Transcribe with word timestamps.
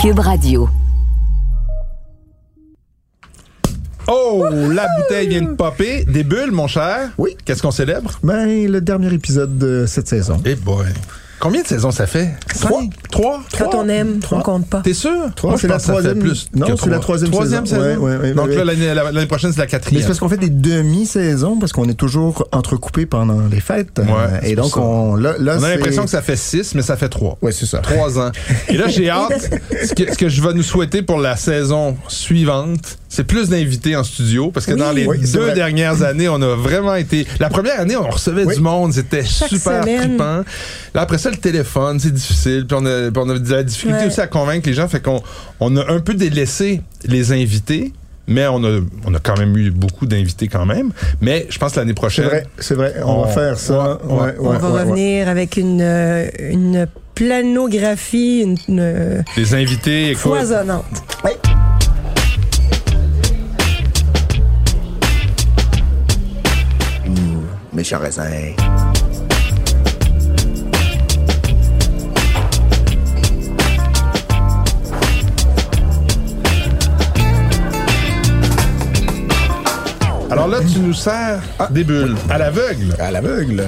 Cube 0.00 0.20
Radio. 0.20 0.66
Oh, 4.08 4.46
la 4.50 4.86
bouteille 4.96 5.28
vient 5.28 5.42
de 5.42 5.54
popper. 5.54 6.06
Des 6.06 6.24
bulles, 6.24 6.52
mon 6.52 6.66
cher. 6.68 7.10
Oui. 7.18 7.36
Qu'est-ce 7.44 7.60
qu'on 7.60 7.70
célèbre? 7.70 8.18
Ben, 8.22 8.66
le 8.66 8.80
dernier 8.80 9.12
épisode 9.12 9.58
de 9.58 9.84
cette 9.86 10.08
saison. 10.08 10.40
Eh 10.46 10.54
boy. 10.54 10.86
Combien 11.40 11.62
de 11.62 11.66
saisons 11.66 11.90
ça 11.90 12.06
fait? 12.06 12.28
Trois. 12.60 12.82
Trois? 13.10 13.42
Quand 13.58 13.74
on 13.74 13.88
aime, 13.88 14.20
on 14.30 14.40
compte 14.40 14.66
pas. 14.68 14.82
T'es 14.82 14.92
sûr? 14.92 15.10
Trois, 15.34 15.56
c'est 15.56 15.68
la 15.68 15.78
troisième- 15.78 16.18
plus 16.18 16.48
non, 16.54 16.66
c'est 16.78 16.90
la 16.90 16.98
troisième 16.98 17.30
Troisième 17.30 17.64
saison. 17.64 17.80
saison? 17.82 18.00
Ouais, 18.02 18.16
ouais, 18.16 18.22
ouais, 18.22 18.32
Donc 18.34 18.48
ouais. 18.48 18.56
là, 18.56 18.64
l'année 18.64 18.92
la- 18.94 19.10
l'année 19.10 19.26
prochaine, 19.26 19.50
c'est 19.50 19.58
la 19.58 19.64
Mais 19.64 19.70
quatrième. 19.70 20.02
c'est 20.02 20.06
parce 20.08 20.18
qu'on 20.20 20.28
fait 20.28 20.36
des 20.36 20.50
demi-saisons 20.50 21.58
parce 21.58 21.72
qu'on 21.72 21.88
est 21.88 21.94
toujours 21.94 22.46
entrecoupé 22.52 23.06
pendant 23.06 23.40
les 23.50 23.60
fêtes. 23.60 23.98
Ouais, 23.98 24.04
Euh, 24.10 24.38
et 24.42 24.54
donc, 24.54 24.76
on, 24.76 25.16
là, 25.16 25.34
là, 25.38 25.56
On 25.58 25.62
a 25.62 25.70
l'impression 25.70 26.04
que 26.04 26.10
ça 26.10 26.20
fait 26.20 26.36
six, 26.36 26.74
mais 26.74 26.82
ça 26.82 26.96
fait 26.96 27.08
trois. 27.08 27.38
Ouais, 27.40 27.52
c'est 27.52 27.66
ça. 27.66 27.78
Trois 27.78 28.18
ans. 28.18 28.30
Et 28.68 28.76
là, 28.76 28.88
j'ai 28.88 29.08
hâte. 29.08 29.50
Ce 29.86 29.94
que, 29.94 30.12
ce 30.12 30.18
que 30.18 30.28
je 30.28 30.42
vais 30.42 30.52
nous 30.52 30.62
souhaiter 30.62 31.00
pour 31.00 31.18
la 31.18 31.36
saison 31.36 31.96
suivante, 32.08 32.98
c'est 33.08 33.24
plus 33.24 33.48
d'invités 33.48 33.96
en 33.96 34.04
studio. 34.04 34.50
Parce 34.50 34.66
que 34.66 34.72
dans 34.74 34.92
les 34.92 35.06
Oui, 35.06 35.18
deux 35.32 35.52
dernières 35.52 36.02
années, 36.02 36.28
on 36.28 36.40
a 36.42 36.54
vraiment 36.54 36.94
été. 36.96 37.26
La 37.40 37.48
première 37.48 37.80
année, 37.80 37.96
on 37.96 38.08
recevait 38.10 38.44
Oui. 38.44 38.54
du 38.56 38.60
monde. 38.60 38.92
C'était 38.92 39.24
super 39.24 39.82
semaine. 39.82 40.00
trippant. 40.00 40.42
Là, 40.94 41.00
après 41.00 41.18
ça, 41.18 41.29
le 41.30 41.36
téléphone, 41.36 41.98
c'est 41.98 42.12
difficile. 42.12 42.66
Puis 42.66 42.76
on 42.80 42.84
a, 42.86 43.10
puis 43.10 43.22
on 43.24 43.28
a 43.30 43.38
de 43.38 43.50
la 43.50 43.62
difficulté 43.62 44.00
Ouais. 44.02 44.06
aussi 44.06 44.20
à 44.20 44.26
convaincre 44.26 44.66
les 44.68 44.74
gens. 44.74 44.88
Fait 44.88 45.00
qu'on 45.00 45.22
on 45.60 45.76
a 45.76 45.90
un 45.92 46.00
peu 46.00 46.14
délaissé 46.14 46.82
les 47.04 47.32
invités. 47.32 47.92
Mais 48.28 48.46
on 48.46 48.62
a, 48.62 48.78
on 49.06 49.14
a 49.14 49.18
quand 49.18 49.36
même 49.38 49.56
eu 49.56 49.72
beaucoup 49.72 50.06
d'invités 50.06 50.46
quand 50.46 50.64
même. 50.64 50.92
Mais 51.20 51.46
je 51.50 51.58
pense 51.58 51.72
que 51.72 51.80
l'année 51.80 51.90
C'est 51.90 51.94
prochaine. 51.94 52.24
vrai, 52.26 52.46
c'est 52.60 52.74
vrai. 52.74 52.94
On, 53.04 53.10
On- 53.14 53.22
va 53.24 53.28
faire 53.28 53.58
ça. 53.58 53.98
ouais, 54.04 54.20
ouais. 54.22 54.34
On 54.38 54.50
va 54.50 54.68
revenir 54.82 55.26
avec 55.28 55.56
une, 55.56 55.80
euh, 55.82 56.28
une 56.38 56.86
planographie 57.16 58.42
une, 58.42 58.56
une, 58.68 58.78
euh, 58.80 59.22
Les 59.36 59.54
invités, 59.54 60.10
écoute, 60.10 60.20
foisonnante. 60.22 60.84
Méchant 67.72 67.98
raisin. 67.98 68.24
Alors 80.30 80.46
là, 80.48 80.60
tu 80.60 80.78
nous 80.78 80.94
sers 80.94 81.40
des 81.70 81.84
bulles 81.84 82.14
à 82.28 82.38
l'aveugle. 82.38 82.94
À 82.98 83.10
l'aveugle. 83.10 83.64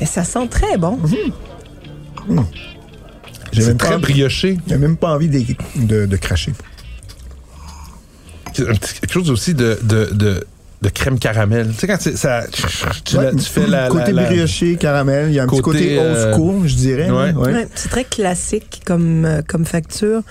Et 0.00 0.06
ça 0.06 0.24
sent 0.24 0.48
très 0.50 0.76
bon. 0.76 0.98
J'ai 3.52 3.62
C'est 3.62 3.68
même, 3.68 3.76
très 3.76 3.90
pas- 3.90 3.98
brioché. 3.98 4.58
j'ai 4.66 4.76
même 4.76 4.96
pas 4.96 5.14
envie 5.14 5.28
de, 5.28 5.42
de, 5.76 6.06
de 6.06 6.16
cracher. 6.16 6.52
Un 8.58 8.74
petit- 8.74 9.00
Quelque 9.00 9.12
chose 9.12 9.30
aussi 9.30 9.54
de, 9.54 9.78
de, 9.82 10.08
de, 10.12 10.46
de 10.82 10.88
crème 10.88 11.18
caramel. 11.18 11.68
Tu 11.72 11.74
sais, 11.80 11.86
quand 11.86 12.00
c'est- 12.00 12.16
ça, 12.16 12.44
tu, 13.04 13.16
Ouais, 13.18 13.30
tu 13.32 13.44
fais 13.44 13.66
la. 13.66 13.88
côté 13.88 14.12
la- 14.12 14.22
la- 14.22 14.28
brioché, 14.28 14.76
caramel. 14.76 15.28
Il 15.28 15.34
y 15.34 15.38
a 15.38 15.44
un 15.44 15.46
Côté, 15.46 15.62
petit 15.62 15.62
côté 15.72 15.98
euh, 15.98 16.32
old 16.32 16.34
school, 16.34 16.66
je 16.66 16.74
dirais. 16.74 17.10
ouais. 17.10 17.32
Ouais. 17.32 17.52
Ouais, 17.52 17.68
c'est 17.74 17.88
très 17.90 18.04
classique 18.04 18.80
comme, 18.84 19.24
euh, 19.24 19.42
comme 19.46 19.64
facture. 19.64 20.22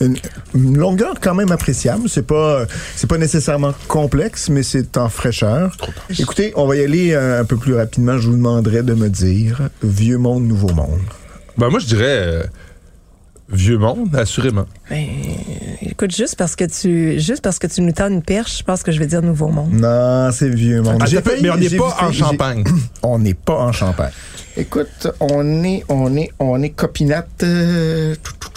Une, 0.00 0.16
une 0.54 0.76
longueur 0.78 1.14
quand 1.20 1.34
même 1.34 1.50
appréciable. 1.50 2.08
C'est 2.08 2.26
pas, 2.26 2.66
c'est 2.94 3.08
pas 3.08 3.18
nécessairement 3.18 3.74
complexe, 3.88 4.48
mais 4.48 4.62
c'est 4.62 4.96
en 4.96 5.08
fraîcheur. 5.08 5.76
Écoutez, 6.18 6.52
on 6.56 6.66
va 6.66 6.76
y 6.76 6.84
aller 6.84 7.12
euh, 7.12 7.40
un 7.40 7.44
peu 7.44 7.56
plus 7.56 7.74
rapidement. 7.74 8.16
Je 8.18 8.28
vous 8.28 8.36
demanderai 8.36 8.82
de 8.82 8.94
me 8.94 9.08
dire 9.08 9.68
vieux 9.82 10.18
monde, 10.18 10.44
nouveau 10.44 10.72
monde. 10.72 11.00
Ben, 11.56 11.68
moi, 11.68 11.80
je 11.80 11.86
dirais 11.86 12.04
euh, 12.06 12.42
vieux 13.50 13.78
monde, 13.78 14.14
assurément. 14.14 14.66
Ben, 14.90 15.04
écoute, 15.82 16.14
juste 16.14 16.36
parce 16.36 16.54
que 16.54 16.64
tu 16.64 17.18
juste 17.18 17.42
parce 17.42 17.58
que 17.58 17.66
tu 17.66 17.80
nous 17.80 17.92
tends 17.92 18.08
une 18.08 18.22
perche, 18.22 18.58
je 18.58 18.62
pense 18.62 18.82
que 18.82 18.92
je 18.92 18.98
vais 18.98 19.06
dire 19.06 19.22
Nouveau 19.22 19.48
Monde. 19.48 19.72
Non, 19.72 20.30
c'est 20.32 20.48
vieux 20.48 20.82
monde. 20.82 21.02
Ah, 21.02 21.06
mais 21.42 21.50
on 21.50 21.56
n'est 21.56 21.70
pas 21.70 21.96
en 22.00 22.12
champagne. 22.12 22.64
On 23.02 23.18
n'est 23.18 23.34
pas 23.34 23.54
en 23.58 23.72
champagne. 23.72 24.12
Écoute, 24.56 25.06
on 25.20 25.62
est, 25.62 25.84
on 25.88 26.16
est, 26.16 26.30
on 26.40 26.60
est 26.62 26.70
copinate. 26.70 27.28
euh, 27.44 28.16
tout, 28.22 28.32
tout, 28.40 28.47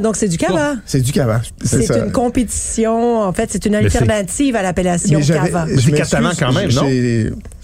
donc 0.00 0.16
c'est 0.16 0.28
du 0.28 0.38
cava. 0.38 0.76
C'est 0.86 1.00
du 1.00 1.12
cava. 1.12 1.40
C'est 1.62 1.88
une 1.96 2.12
compétition. 2.12 3.20
En 3.20 3.32
fait, 3.32 3.50
c'est 3.52 3.64
une 3.66 3.74
alternative 3.74 4.56
à 4.56 4.62
l'appellation 4.62 5.20
cava. 5.20 5.66
c'est 5.78 5.92
catalan 5.92 6.30
quand 6.38 6.52
même, 6.52 6.70
non? 6.72 6.86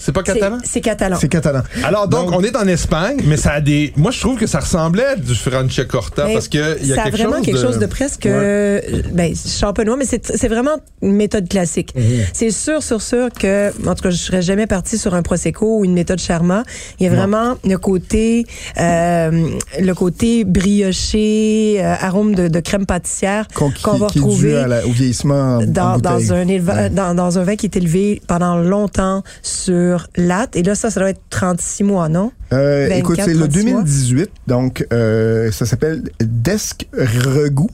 C'est 0.00 0.12
pas 0.12 0.22
catalan? 0.22 0.58
C'est 0.64 0.80
catalan. 0.80 1.16
C'est 1.20 1.28
catalan. 1.28 1.62
Alors, 1.84 2.06
donc, 2.06 2.30
Donc- 2.30 2.40
on 2.40 2.44
est 2.44 2.56
en 2.56 2.66
Espagne, 2.68 3.16
mais 3.26 3.36
ça 3.36 3.50
a 3.52 3.60
des. 3.60 3.92
Moi, 3.96 4.12
je 4.12 4.20
trouve 4.20 4.38
que 4.38 4.46
ça 4.46 4.60
ressemblait 4.60 5.04
à 5.04 5.16
du 5.16 5.34
Franciacorta 5.34 6.24
Mais 6.26 6.34
parce 6.34 6.46
qu'il 6.48 6.60
y 6.60 6.92
a 6.92 6.96
ça 6.96 7.02
quelque 7.02 7.14
a 7.14 7.16
vraiment 7.24 7.36
chose. 7.38 7.44
quelque 7.46 7.56
de... 7.56 7.62
chose 7.62 7.78
de 7.78 7.86
presque 7.86 8.26
euh, 8.26 8.80
ben, 9.12 9.34
champenois, 9.34 9.96
mais 9.96 10.04
c'est 10.04 10.24
c'est 10.36 10.46
vraiment 10.48 10.76
une 11.02 11.12
méthode 11.16 11.48
classique. 11.48 11.92
Mhm. 11.96 12.02
C'est 12.32 12.50
sûr, 12.50 12.82
sûr, 12.82 13.02
sûr 13.02 13.28
que, 13.32 13.70
en 13.88 13.94
tout 13.96 14.02
cas, 14.04 14.10
je 14.10 14.16
serais 14.16 14.40
jamais 14.42 14.66
parti 14.68 14.98
sur 14.98 15.14
un 15.14 15.22
prosecco 15.22 15.78
ou 15.80 15.84
une 15.84 15.94
méthode 15.94 16.20
charma. 16.20 16.62
Il 17.00 17.04
y 17.04 17.08
a 17.08 17.12
vraiment 17.12 17.56
le 17.64 17.76
côté, 17.76 18.46
euh, 18.78 19.48
le 19.80 19.94
côté 19.94 20.44
brioché, 20.44 21.76
euh, 21.80 21.94
arôme 22.00 22.34
de, 22.34 22.48
de 22.48 22.60
crème 22.60 22.86
pâtissière 22.86 23.46
Qu'on- 23.54 23.68
va 23.70 24.06
qui 24.06 24.18
est 24.18 24.20
dû 24.20 24.26
retrouver 24.26 24.56
à 24.56 24.66
la- 24.68 24.86
au 24.86 24.90
vieillissement 24.90 25.58
en- 25.58 25.62
en 25.62 25.98
dans, 25.98 26.32
un 26.32 26.44
éleva- 26.46 26.74
Ouais. 26.76 26.90
dans, 26.90 27.14
dans 27.14 27.38
un 27.38 27.42
vin 27.44 27.56
qui 27.56 27.66
est 27.66 27.76
élevé 27.76 28.22
pendant 28.26 28.56
longtemps 28.56 29.22
sur 29.42 29.87
latte. 30.16 30.56
Et 30.56 30.62
là, 30.62 30.74
ça, 30.74 30.90
ça 30.90 31.00
doit 31.00 31.10
être 31.10 31.22
36 31.30 31.84
mois, 31.84 32.08
non? 32.08 32.32
Euh, 32.52 32.88
24, 32.88 32.98
écoute, 32.98 33.20
c'est 33.24 33.34
le 33.34 33.48
36 33.48 33.64
mois. 33.66 33.82
2018, 33.82 34.30
donc 34.46 34.86
euh, 34.92 35.50
ça 35.52 35.66
s'appelle 35.66 36.02
Desk 36.20 36.86
Regout. 36.92 37.70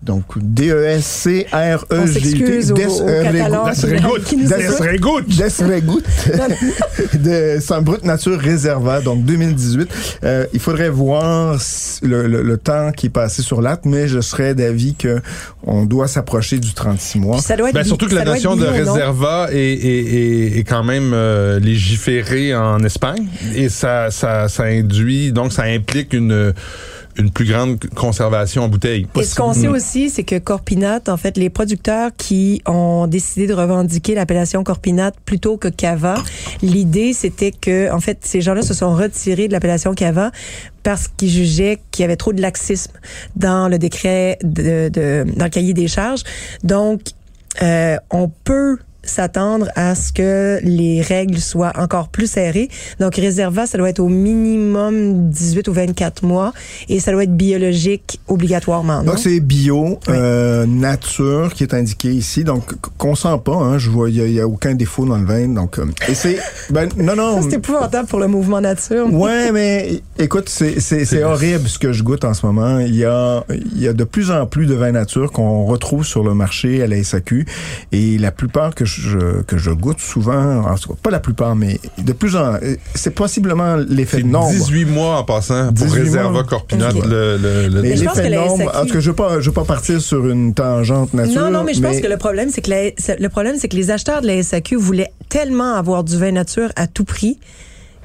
Donc 0.00 0.22
D-E-S-C-R-E-G-U-T. 0.36 1.94
On 1.98 2.06
s'excuse 2.06 2.70
aux- 2.72 2.74
Des 2.76 2.86
aux 2.86 2.98
Regout. 3.04 3.22
Catalans 3.24 3.64
Das 3.66 3.80
qui- 3.80 3.86
Regout. 3.96 4.20
qui 4.24 4.36
nous 4.36 4.48
Das 4.48 4.60
écoutent. 4.60 4.78
Regout. 4.80 5.20
Des 5.22 5.64
Regout 5.74 6.02
de 7.14 7.58
Sans 7.60 7.82
Brut 7.82 8.04
Nature 8.04 8.38
Réserva, 8.38 9.00
donc 9.00 9.24
2018. 9.24 9.88
Euh, 10.24 10.46
il 10.52 10.60
faudrait 10.60 10.88
voir 10.88 11.58
le, 12.02 12.26
le- 12.28 12.42
le 12.42 12.56
temps 12.58 12.92
qui 12.92 13.06
est 13.06 13.10
passé 13.10 13.42
sur 13.42 13.60
latte, 13.60 13.84
mais 13.86 14.06
je 14.08 14.20
serais 14.20 14.54
d'avis 14.54 14.94
que 14.94 15.20
on 15.64 15.84
doit 15.84 16.06
s'approcher 16.08 16.58
du 16.58 16.72
36 16.74 17.18
mois. 17.18 17.36
Puis 17.36 17.44
ça 17.44 17.56
doit 17.56 17.68
être 17.70 17.74
Ben, 17.74 17.84
surtout 17.84 18.06
que 18.06 18.12
ça 18.14 18.24
la 18.24 18.32
notion 18.32 18.54
de 18.56 18.66
bio, 18.70 18.84
non? 18.84 18.92
réserva 18.94 19.48
est, 19.50 19.56
est, 19.56 20.14
est, 20.54 20.58
est 20.58 20.64
quand 20.64 20.84
même 20.84 21.10
euh, 21.12 21.58
légiférée 21.58 22.54
en 22.54 22.82
Espagne 22.84 23.26
et 23.54 23.68
ça, 23.68 24.10
ça, 24.10 24.48
ça 24.48 24.62
induit, 24.62 25.32
donc 25.32 25.52
ça 25.52 25.64
implique 25.64 26.12
une, 26.12 26.54
une 27.18 27.30
plus 27.30 27.44
grande 27.44 27.78
conservation 27.94 28.62
en 28.62 28.68
bouteille. 28.68 29.06
Et 29.16 29.24
ce 29.24 29.34
qu'on 29.34 29.52
sait 29.52 29.68
aussi, 29.68 30.08
c'est 30.08 30.22
que 30.22 30.38
Corpinat, 30.38 31.00
en 31.08 31.16
fait, 31.16 31.36
les 31.36 31.50
producteurs 31.50 32.10
qui 32.16 32.62
ont 32.66 33.06
décidé 33.06 33.46
de 33.46 33.54
revendiquer 33.54 34.14
l'appellation 34.14 34.62
Corpinat 34.62 35.12
plutôt 35.24 35.56
que 35.56 35.68
Cava, 35.68 36.14
l'idée 36.62 37.12
c'était 37.12 37.50
que, 37.50 37.92
en 37.92 38.00
fait, 38.00 38.18
ces 38.22 38.40
gens-là 38.40 38.62
se 38.62 38.74
sont 38.74 38.94
retirés 38.94 39.48
de 39.48 39.52
l'appellation 39.52 39.94
Cava 39.94 40.30
parce 40.82 41.08
qu'ils 41.08 41.30
jugeaient 41.30 41.80
qu'il 41.90 42.02
y 42.02 42.04
avait 42.04 42.16
trop 42.16 42.32
de 42.32 42.40
laxisme 42.40 42.92
dans 43.36 43.68
le 43.68 43.78
décret 43.78 44.38
de, 44.42 44.88
de 44.88 45.26
dans 45.36 45.44
le 45.44 45.50
cahier 45.50 45.74
des 45.74 45.88
charges. 45.88 46.22
Donc, 46.62 47.00
euh, 47.62 47.96
on 48.10 48.28
peut 48.28 48.78
s'attendre 49.08 49.68
à 49.74 49.94
ce 49.94 50.12
que 50.12 50.58
les 50.62 51.00
règles 51.02 51.38
soient 51.38 51.72
encore 51.76 52.08
plus 52.08 52.30
serrées. 52.30 52.68
Donc, 53.00 53.16
réserva, 53.16 53.66
ça 53.66 53.78
doit 53.78 53.88
être 53.90 54.00
au 54.00 54.08
minimum 54.08 55.30
18 55.30 55.68
ou 55.68 55.72
24 55.72 56.24
mois 56.24 56.52
et 56.88 57.00
ça 57.00 57.12
doit 57.12 57.24
être 57.24 57.36
biologique 57.36 58.20
obligatoirement, 58.28 58.98
non? 59.02 59.12
Donc 59.12 59.18
c'est 59.18 59.40
bio, 59.40 59.98
euh, 60.08 60.66
nature 60.66 61.52
qui 61.54 61.62
est 61.62 61.74
indiqué 61.74 62.10
ici. 62.10 62.44
Donc 62.44 62.74
qu'on 62.98 63.14
sent 63.14 63.40
pas, 63.44 63.54
hein, 63.56 63.78
je 63.78 63.90
vois, 63.90 64.10
il 64.10 64.32
y, 64.32 64.40
a- 64.40 64.46
aucun 64.46 64.74
défaut 64.74 65.04
dans 65.06 65.18
le 65.18 65.24
vin. 65.24 65.48
Donc 65.48 65.78
euh, 65.78 65.86
et 66.08 66.14
c'est, 66.14 66.38
ben 66.70 66.88
non 66.96 67.16
non. 67.16 67.42
Ça, 67.42 67.48
c'est 67.50 67.56
épouvantable 67.56 68.08
pour 68.08 68.18
le 68.18 68.28
mouvement 68.28 68.60
nature. 68.60 69.12
Ouais, 69.12 69.52
mais 69.52 70.02
écoute, 70.18 70.48
c'est, 70.48 71.22
horrible 71.22 71.68
ce 71.68 71.78
que 71.78 71.92
je 71.92 72.02
goûte 72.02 72.24
en 72.24 72.34
ce 72.34 72.46
moment. 72.46 72.78
Il 72.78 72.94
y 72.94 73.04
a, 73.04 73.44
il 73.50 73.80
y 73.80 73.88
a 73.88 73.92
de 73.92 74.04
plus 74.04 74.30
en 74.30 74.46
plus 74.46 74.66
de 74.66 74.74
vins 74.74 74.92
nature 74.92 75.32
qu'on 75.32 75.64
retrouve 75.64 76.04
sur 76.04 76.22
le 76.22 76.34
marché 76.34 76.82
à 76.82 76.86
la 76.86 77.02
SAQ. 77.02 77.46
Et 77.92 78.18
la 78.18 78.30
plupart 78.30 78.74
que 78.74 78.84
je, 78.84 78.97
que 79.46 79.58
je 79.58 79.70
goûte 79.70 80.00
souvent, 80.00 80.62
en 80.64 80.74
tout 80.76 80.88
cas, 80.90 80.94
pas 81.02 81.10
la 81.10 81.20
plupart, 81.20 81.54
mais 81.56 81.78
de 81.98 82.12
plus 82.12 82.36
en, 82.36 82.54
c'est 82.94 83.10
possiblement 83.14 83.76
l'effet 83.76 84.22
de 84.22 84.26
nombre. 84.28 84.50
18 84.50 84.84
mois 84.86 85.18
en 85.18 85.24
passant 85.24 85.66
pour 85.72 85.86
18 85.86 86.00
Réserva. 86.00 86.42
Corpinat. 86.44 86.90
Ok. 86.90 87.04
Le, 87.06 87.36
le, 87.36 87.68
le- 87.68 87.82
Mais 87.82 87.94
l'effet 87.96 88.30
de 88.30 88.34
nombre, 88.36 88.56
SAQ 88.72 88.76
en 88.78 88.86
tout 88.86 88.92
cas, 88.94 89.00
je 89.00 89.10
veux 89.10 89.16
pas, 89.16 89.40
je 89.40 89.46
veux 89.46 89.54
pas 89.54 89.64
partir 89.64 90.00
sur 90.00 90.26
une 90.28 90.54
tangente 90.54 91.14
nature. 91.14 91.40
Non, 91.42 91.50
non, 91.50 91.64
mais 91.64 91.74
je 91.74 91.80
pense 91.82 92.00
que 92.00 92.06
le 92.06 92.16
problème, 92.16 92.48
c'est 92.50 92.60
que 92.62 92.70
la- 92.70 93.16
le 93.18 93.28
problème, 93.28 93.56
c'est 93.58 93.68
que 93.68 93.76
les 93.76 93.90
acheteurs 93.90 94.20
de 94.22 94.26
la 94.26 94.42
SAQ 94.42 94.76
voulaient 94.76 95.12
tellement 95.28 95.74
avoir 95.74 96.04
du 96.04 96.16
vin 96.16 96.32
nature 96.32 96.70
à 96.76 96.86
tout 96.86 97.04
prix 97.04 97.38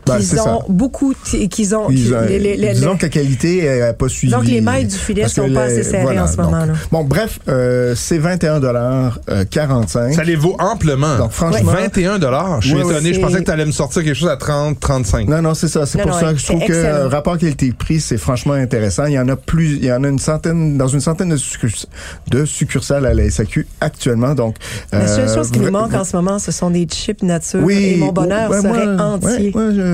Ben, 0.05 0.17
qu'ils 0.17 0.39
ont 0.39 0.43
ça. 0.43 0.59
beaucoup, 0.69 1.13
qu'ils 1.49 1.75
ont, 1.75 1.89
Ils 1.89 1.95
qu'ils- 2.03 2.13
ont- 2.15 2.21
les- 2.27 2.39
les- 2.39 2.57
les- 2.57 2.73
disons 2.73 2.97
que 2.97 3.03
la 3.03 3.09
qualité 3.09 3.79
n'a 3.79 3.93
pas 3.93 4.09
suivi. 4.09 4.33
Donc, 4.33 4.45
les 4.45 4.59
mailles 4.61 4.85
du 4.85 4.95
filet 4.95 5.27
sont 5.29 5.49
pas 5.53 5.63
assez 5.63 5.83
serrées 5.83 6.19
en 6.19 6.27
ce 6.27 6.35
donc. 6.37 6.45
moment, 6.47 6.65
là. 6.65 6.73
Bon, 6.91 7.03
bref, 7.03 7.39
euh, 7.47 7.93
c'est 7.95 8.17
21 8.17 8.59
dollars 8.59 9.19
45. 9.49 10.13
Ça 10.13 10.23
les 10.23 10.35
vaut 10.35 10.55
amplement. 10.59 11.17
Donc, 11.17 11.31
franchement- 11.31 11.71
21 11.71 12.19
dollars. 12.19 12.61
Je 12.61 12.67
suis 12.67 12.75
Ouais, 12.77 12.83
ouais, 12.83 12.93
étonné. 12.95 13.13
je 13.13 13.19
pensais 13.21 13.39
que 13.39 13.43
tu 13.45 13.51
allais 13.51 13.65
me 13.65 13.71
sortir 13.71 14.03
quelque 14.03 14.15
chose 14.15 14.29
à 14.29 14.37
30, 14.37 14.79
35. 14.79 15.27
Non, 15.27 15.41
non, 15.41 15.53
c'est 15.53 15.67
ça. 15.67 15.85
C'est 15.85 15.99
pour 16.01 16.11
non, 16.11 16.19
ça 16.19 16.33
que 16.33 16.39
je 16.39 16.45
trouve 16.45 16.59
que 16.59 16.63
excellent. 16.65 16.87
euh, 16.95 17.07
rapport 17.07 17.37
qualité-prix, 17.37 17.99
c'est 18.01 18.17
franchement 18.17 18.53
intéressant. 18.53 19.05
Il 19.05 19.13
y 19.13 19.19
en 19.19 19.29
a 19.29 19.35
plus, 19.35 19.75
il 19.77 19.85
y 19.85 19.91
en 19.91 20.03
a 20.03 20.07
une 20.09 20.19
centaine, 20.19 20.77
dans 20.77 20.87
une 20.87 20.99
centaine 20.99 21.29
de, 21.29 21.37
succurs- 21.37 21.85
de 22.29 22.45
succursales 22.45 23.05
à 23.05 23.13
la 23.13 23.23
SAQ 23.29 23.67
actuellement. 23.81 24.35
Donc, 24.35 24.55
La 24.91 25.07
seule 25.07 25.29
euh, 25.29 25.33
chose 25.35 25.49
qui 25.51 25.59
nous 25.59 25.67
vra- 25.67 25.71
manque 25.71 25.93
en 25.93 26.03
ce 26.03 26.15
moment, 26.15 26.39
ce 26.39 26.51
sont 26.51 26.69
des 26.69 26.85
chips 26.91 27.23
nature. 27.23 27.61
oui, 27.63 27.93
et 27.93 27.97
mon 27.97 28.11
bonheur 28.11 28.49
ouais, 28.51 28.61
serait 28.61 28.85
moi, 28.95 29.05
entier. 29.05 29.51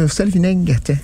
Sel 0.07 0.29
vinaigre. 0.29 0.75
tiens. 0.83 0.97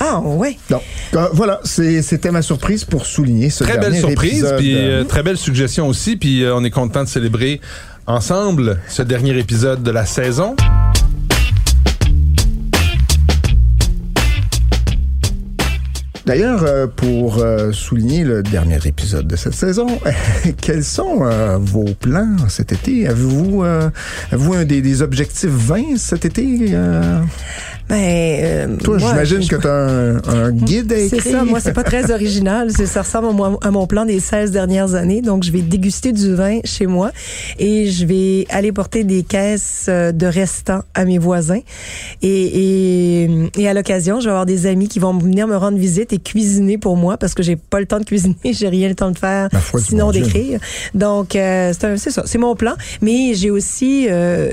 Ah, 0.00 0.20
ouais. 0.20 0.56
Donc, 0.70 0.82
euh, 1.14 1.28
voilà, 1.32 1.60
c'était 1.64 2.30
ma 2.30 2.42
surprise 2.42 2.84
pour 2.84 3.06
souligner 3.06 3.50
ce 3.50 3.64
Très 3.64 3.78
belle 3.78 3.96
surprise, 3.96 4.46
puis 4.58 4.76
euh, 4.76 5.04
très 5.04 5.22
belle 5.22 5.38
suggestion 5.38 5.88
aussi, 5.88 6.16
puis 6.16 6.42
euh, 6.42 6.54
on 6.54 6.64
est 6.64 6.70
content 6.70 7.04
de 7.04 7.08
célébrer 7.08 7.60
ensemble 8.06 8.78
ce 8.88 9.02
dernier 9.02 9.36
épisode 9.38 9.82
de 9.82 9.90
la 9.90 10.06
saison. 10.06 10.56
D'ailleurs, 16.28 16.62
euh, 16.64 16.86
pour 16.86 17.38
euh, 17.38 17.72
souligner 17.72 18.22
le 18.22 18.42
dernier 18.42 18.78
épisode 18.84 19.26
de 19.26 19.34
cette 19.34 19.54
saison, 19.54 19.86
quels 20.60 20.84
sont 20.84 21.20
euh, 21.22 21.56
vos 21.58 21.86
plans 21.98 22.36
cet 22.50 22.70
été? 22.72 23.08
Avez-vous 23.08 23.62
avez-vous 23.64 24.52
un 24.52 24.64
des, 24.66 24.82
des 24.82 25.00
objectifs 25.00 25.48
20 25.48 25.96
cet 25.96 26.26
été? 26.26 26.44
Ben, 27.88 27.96
euh, 27.96 28.76
Toi, 28.76 28.98
j'imagine 28.98 29.40
je- 29.40 29.48
que 29.48 29.56
tu 29.56 29.66
as 29.66 29.72
un, 29.72 30.16
un 30.46 30.52
guide 30.52 30.92
à 30.92 30.96
C'est 30.96 31.16
écrire. 31.16 31.32
ça, 31.32 31.44
moi, 31.44 31.58
c'est 31.58 31.72
pas 31.72 31.84
très 31.84 32.10
original. 32.12 32.70
C'est- 32.76 32.84
Ça 32.84 33.00
ressemble 33.00 33.28
à 33.28 33.32
mon, 33.32 33.56
à 33.60 33.70
mon 33.70 33.86
plan 33.86 34.04
des 34.04 34.20
16 34.20 34.50
dernières 34.50 34.94
années. 34.94 35.22
Donc, 35.22 35.42
je 35.44 35.50
vais 35.50 35.62
déguster 35.62 36.12
du 36.12 36.34
vin 36.34 36.58
chez 36.64 36.86
moi 36.86 37.12
et 37.58 37.86
je 37.90 38.04
vais 38.04 38.46
aller 38.50 38.72
porter 38.72 39.04
des 39.04 39.22
caisses 39.22 39.86
de 39.88 40.26
restants 40.26 40.82
à 40.92 41.06
mes 41.06 41.16
voisins. 41.16 41.60
Et, 42.20 43.22
et, 43.22 43.30
et 43.56 43.68
à 43.68 43.72
l'occasion, 43.72 44.20
je 44.20 44.24
vais 44.24 44.30
avoir 44.32 44.44
des 44.44 44.66
amis 44.66 44.88
qui 44.88 44.98
vont 44.98 45.16
venir 45.16 45.46
me 45.48 45.56
rendre 45.56 45.78
visite 45.78 46.12
et 46.12 46.17
cuisiner 46.18 46.78
pour 46.78 46.96
moi 46.96 47.16
parce 47.16 47.34
que 47.34 47.42
j'ai 47.42 47.56
pas 47.56 47.80
le 47.80 47.86
temps 47.86 47.98
de 47.98 48.04
cuisiner, 48.04 48.36
j'ai 48.44 48.68
rien 48.68 48.88
le 48.88 48.94
temps 48.94 49.10
de 49.10 49.18
faire 49.18 49.48
foi 49.60 49.80
sinon 49.80 50.10
d'écrire. 50.10 50.60
Donc, 50.94 51.36
euh, 51.36 51.72
c'est 51.78 52.10
ça, 52.10 52.22
c'est 52.26 52.38
mon 52.38 52.54
plan. 52.54 52.74
Mais 53.02 53.34
j'ai 53.34 53.50
aussi 53.50 54.06
euh, 54.08 54.50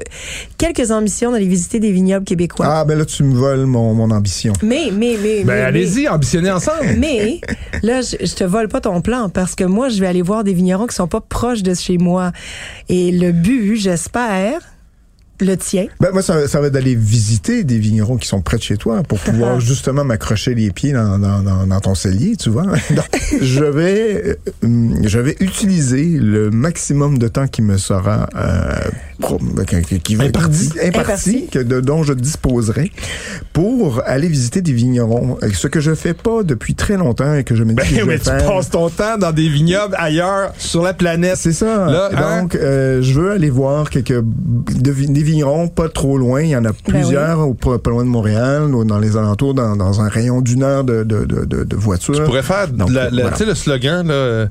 quelques 0.57 0.91
ambitions 0.91 1.31
d'aller 1.31 1.47
visiter 1.47 1.79
des 1.79 1.91
vignobles 1.91 2.25
québécois. 2.25 2.65
Ah, 2.69 2.85
ben 2.85 2.97
là, 2.97 3.05
tu 3.05 3.23
me 3.23 3.35
voles 3.35 3.65
mon, 3.65 3.93
mon 3.93 4.11
ambition. 4.11 4.53
Mais, 4.63 4.89
mais, 4.93 5.17
mais, 5.21 5.43
Ben 5.43 5.63
allez-y, 5.65 6.07
ambitionnez 6.07 6.51
ensemble. 6.51 6.95
mais 6.97 7.41
là, 7.83 8.01
je, 8.01 8.25
je 8.25 8.33
te 8.35 8.43
vole 8.43 8.67
pas 8.67 8.81
ton 8.81 9.01
plan 9.01 9.29
parce 9.29 9.55
que 9.55 9.63
moi, 9.63 9.89
je 9.89 9.99
vais 9.99 10.07
aller 10.07 10.21
voir 10.21 10.43
des 10.43 10.53
vignerons 10.53 10.87
qui 10.87 10.95
sont 10.95 11.07
pas 11.07 11.21
proches 11.21 11.63
de 11.63 11.73
chez 11.73 11.97
moi. 11.97 12.31
Et 12.89 13.11
le 13.11 13.31
but, 13.31 13.75
j'espère, 13.77 14.59
le 15.39 15.55
tien? 15.55 15.87
Ben, 15.99 16.09
moi, 16.13 16.21
ça, 16.21 16.47
ça 16.47 16.61
va 16.61 16.67
être 16.67 16.73
d'aller 16.73 16.95
visiter 16.95 17.63
des 17.63 17.77
vignerons 17.79 18.17
qui 18.17 18.27
sont 18.27 18.41
près 18.41 18.57
de 18.57 18.63
chez 18.63 18.77
toi 18.77 19.03
pour 19.03 19.19
pouvoir 19.25 19.59
justement 19.59 20.03
m'accrocher 20.03 20.55
les 20.55 20.71
pieds 20.71 20.93
dans, 20.93 21.17
dans, 21.19 21.41
dans, 21.41 21.67
dans 21.67 21.79
ton 21.81 21.95
cellier, 21.95 22.35
tu 22.37 22.49
vois. 22.49 22.63
Donc, 22.91 23.05
je 23.41 23.63
vais, 23.65 24.37
euh, 24.63 24.89
je 25.03 25.19
vais 25.19 25.35
utiliser 25.39 26.03
le 26.05 26.51
maximum 26.51 27.17
de 27.17 27.27
temps 27.27 27.47
qui 27.47 27.61
me 27.61 27.77
sera 27.77 28.27
euh, 28.35 28.73
pro- 29.19 29.39
qui, 29.87 29.99
qui 29.99 30.15
va 30.15 30.25
être 30.25 30.39
Imparti. 30.39 30.69
imparti, 30.83 31.47
que 31.47 31.59
de, 31.59 31.81
dont 31.81 32.03
je 32.03 32.13
disposerai 32.13 32.91
pour 33.53 34.01
aller 34.05 34.27
visiter 34.27 34.61
des 34.61 34.73
vignerons. 34.73 35.37
Ce 35.53 35.67
que 35.67 35.79
je 35.79 35.95
fais 35.95 36.13
pas 36.13 36.43
depuis 36.43 36.75
très 36.75 36.97
longtemps 36.97 37.33
et 37.35 37.43
que 37.43 37.55
je 37.55 37.63
me 37.63 37.69
dis 37.69 37.75
Ben, 37.75 37.83
que 37.83 37.89
je 37.89 37.95
vais 38.01 38.05
mais 38.05 38.19
tu 38.19 38.25
faire. 38.25 38.45
passes 38.45 38.69
ton 38.69 38.89
temps 38.89 39.17
dans 39.17 39.31
des 39.31 39.49
vignobles 39.49 39.95
ailleurs 39.97 40.53
sur 40.57 40.81
la 40.83 40.93
planète. 40.93 41.37
C'est 41.37 41.53
ça. 41.53 41.85
Là, 41.87 42.09
hein? 42.15 42.41
Donc, 42.43 42.55
euh, 42.55 43.01
je 43.01 43.19
veux 43.19 43.31
aller 43.31 43.49
voir 43.49 43.89
quelques 43.89 44.21
de, 44.21 44.91
des 44.91 45.23
vignerons 45.25 45.67
pas 45.67 45.89
trop 45.89 46.17
loin. 46.17 46.41
Il 46.41 46.49
y 46.49 46.55
en 46.55 46.63
a 46.65 46.71
plusieurs 46.73 47.39
au, 47.39 47.53
pas, 47.53 47.77
loin 47.89 48.03
de 48.05 48.09
Montréal, 48.09 48.73
ou 48.73 48.83
dans 48.85 48.99
les 48.99 49.17
alentours, 49.17 49.53
dans, 49.53 49.75
dans 49.75 49.99
un 50.01 50.07
rayon 50.07 50.41
d'une 50.41 50.63
heure 50.63 50.83
de, 50.83 51.03
de, 51.03 51.25
de, 51.25 51.75
voiture. 51.75 52.13
Tu 52.15 52.23
pourrais 52.23 52.43
faire 52.43 52.67
Donc, 52.69 52.89
la- 52.91 53.09
voilà. 53.09 53.31
le 53.45 53.55
slogan, 53.55 54.07
là, 54.07 54.47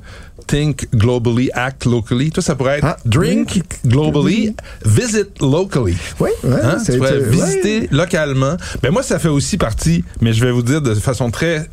Think 0.47 0.87
globally, 0.93 1.49
act 1.53 1.85
locally. 1.85 2.29
Toi, 2.29 2.43
ça 2.43 2.53
pourrait 2.53 2.77
être 2.77 2.85
Ah, 2.85 2.97
Drink 3.05 3.63
globally, 3.87 4.55
visit 4.85 5.41
locally. 5.41 5.97
Oui, 6.19 6.29
ouais, 6.43 6.51
Hein? 6.63 6.77
c'est- 6.83 6.91
Tu 6.93 6.97
pourrais 6.99 7.19
visiter 7.19 7.79
ouais. 7.81 7.87
localement. 7.91 8.55
Ben 8.83 8.91
moi, 8.91 9.01
ça 9.01 9.17
fait 9.17 9.29
aussi 9.29 9.57
partie, 9.57 10.03
mais 10.21 10.33
je 10.33 10.45
vais 10.45 10.51
vous 10.51 10.61
dire 10.61 10.81
de 10.81 10.93
façon 10.93 11.31
très 11.31 11.67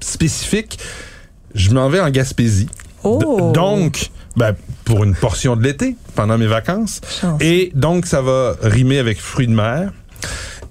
spécifique, 0.00 0.78
je 1.54 1.70
m'en 1.70 1.88
vais 1.88 2.00
en 2.00 2.10
Gaspésie. 2.10 2.68
Oh! 3.04 3.50
Donc, 3.54 4.10
ben, 4.36 4.54
pour 4.84 5.04
une 5.04 5.14
portion 5.14 5.56
de 5.56 5.62
l'été, 5.62 5.96
pendant 6.14 6.38
mes 6.38 6.46
vacances. 6.46 7.00
Chance. 7.20 7.40
Et 7.40 7.72
donc, 7.74 8.06
ça 8.06 8.22
va 8.22 8.56
rimer 8.62 8.98
avec 8.98 9.20
fruits 9.20 9.46
de 9.46 9.54
mer. 9.54 9.92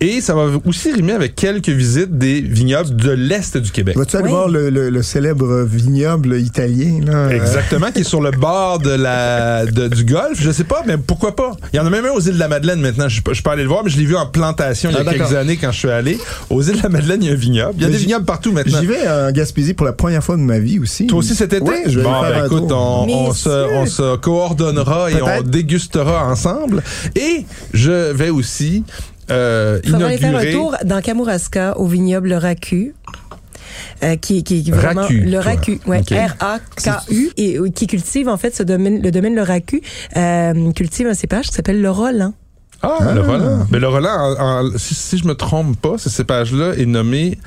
Et 0.03 0.19
ça 0.19 0.33
va 0.33 0.47
aussi 0.65 0.91
rimer 0.91 1.13
avec 1.13 1.35
quelques 1.35 1.69
visites 1.69 2.17
des 2.17 2.41
vignobles 2.41 2.95
de 2.95 3.11
l'Est 3.11 3.55
du 3.57 3.69
Québec. 3.69 3.95
Vas-tu 3.95 4.15
aller 4.15 4.25
Oui. 4.25 4.31
voir 4.31 4.47
le, 4.49 4.71
le, 4.71 4.89
le 4.89 5.01
célèbre 5.03 5.61
vignoble 5.63 6.39
italien? 6.39 7.01
Là, 7.05 7.29
Exactement, 7.29 7.91
qui 7.91 7.99
est 7.99 8.03
sur 8.03 8.19
le 8.19 8.31
bord 8.31 8.79
de 8.79 8.89
la 8.89 9.67
de- 9.67 9.87
du 9.89 10.03
golfe. 10.03 10.41
Je 10.41 10.49
sais 10.49 10.63
pas, 10.63 10.81
mais 10.87 10.97
pourquoi 10.97 11.35
pas? 11.35 11.51
Il 11.71 11.75
y 11.77 11.79
en 11.79 11.85
a 11.85 11.91
même 11.91 12.05
un 12.05 12.09
aux 12.11 12.19
îles 12.19 12.33
de 12.33 12.39
la 12.39 12.47
Madeleine 12.47 12.81
maintenant. 12.81 13.07
Je, 13.09 13.21
je 13.31 13.41
peux 13.43 13.49
aller 13.51 13.61
le 13.61 13.69
voir, 13.69 13.83
mais 13.83 13.91
je 13.91 13.97
l'ai 13.99 14.05
vu 14.05 14.15
en 14.15 14.25
plantation 14.25 14.89
il 14.89 14.93
y 14.93 14.97
a 14.97 15.03
Ah, 15.05 15.13
quelques 15.13 15.35
années 15.35 15.57
quand 15.57 15.71
je 15.71 15.77
suis 15.77 15.89
allé. 15.91 16.17
Aux 16.49 16.63
îles 16.63 16.77
de 16.77 16.81
la 16.83 16.89
Madeleine, 16.89 17.21
il 17.21 17.27
y 17.27 17.29
a 17.29 17.33
un 17.33 17.35
vignoble. 17.37 17.73
Il 17.77 17.81
y 17.81 17.85
a 17.85 17.87
Mais 17.87 17.93
des 17.93 17.99
j'y- 17.99 18.05
vignobles 18.05 18.25
partout 18.25 18.51
maintenant. 18.51 18.79
J'y 18.81 18.87
vais 18.87 19.07
en 19.07 19.31
Gaspésie 19.31 19.75
pour 19.75 19.85
la 19.85 19.93
première 19.93 20.23
fois 20.23 20.35
de 20.35 20.41
ma 20.41 20.57
vie 20.57 20.79
aussi. 20.79 21.05
Toi 21.05 21.19
aussi 21.19 21.35
cet 21.35 21.53
été? 21.53 21.71
Je 21.85 21.99
vais 21.99 22.05
bon, 22.05 22.21
ben 22.21 22.41
un 22.41 22.45
écoute, 22.47 22.69
tour. 22.69 23.05
on, 23.07 23.27
on 23.29 23.33
se, 23.35 23.49
on 23.75 23.85
se 23.85 24.15
coordonnera 24.17 25.11
et 25.11 25.21
on 25.21 25.43
dégustera 25.43 26.27
ensemble. 26.27 26.81
Et 27.15 27.45
je 27.73 28.11
vais 28.13 28.29
aussi 28.29 28.83
euh, 29.29 29.79
Il 29.83 29.91
faudra 29.91 30.07
aller 30.07 30.17
faire 30.17 30.35
un 30.35 30.51
tour 30.51 30.75
dans 30.83 31.01
Kamouraska 31.01 31.77
au 31.77 31.85
vignoble 31.85 32.29
Le 32.29 32.37
Racu. 32.37 32.95
euh, 34.03 34.15
qui, 34.15 34.43
qui, 34.43 34.63
qui 34.63 34.71
vraiment 34.71 35.01
Racu, 35.01 35.19
le. 35.21 35.39
Racu, 35.39 35.79
ouais. 35.85 36.01
R-A-K-U, 36.01 37.31
et 37.37 37.57
euh, 37.57 37.69
qui 37.69 37.87
cultive 37.87 38.27
en 38.27 38.37
fait 38.37 38.55
ce 38.55 38.63
domaine, 38.63 39.01
le 39.01 39.11
domaine 39.11 39.35
Le 39.35 39.43
Racu, 39.43 39.81
euh, 40.17 40.71
cultive 40.73 41.07
un 41.07 41.13
cépage 41.13 41.47
qui 41.47 41.53
s'appelle 41.53 41.81
le 41.81 41.89
Roland. 41.91 42.33
Ah, 42.81 43.13
le 43.13 43.21
Roland. 43.21 43.67
Mais 43.71 43.79
le 43.79 43.87
Roland, 43.87 44.09
en- 44.09 44.65
en- 44.65 44.77
si, 44.77 44.95
si 44.95 45.17
je 45.19 45.27
me 45.27 45.35
trompe 45.35 45.79
pas, 45.79 45.97
ce 45.97 46.09
cépage-là 46.09 46.73
est 46.77 46.85
nommé 46.87 47.37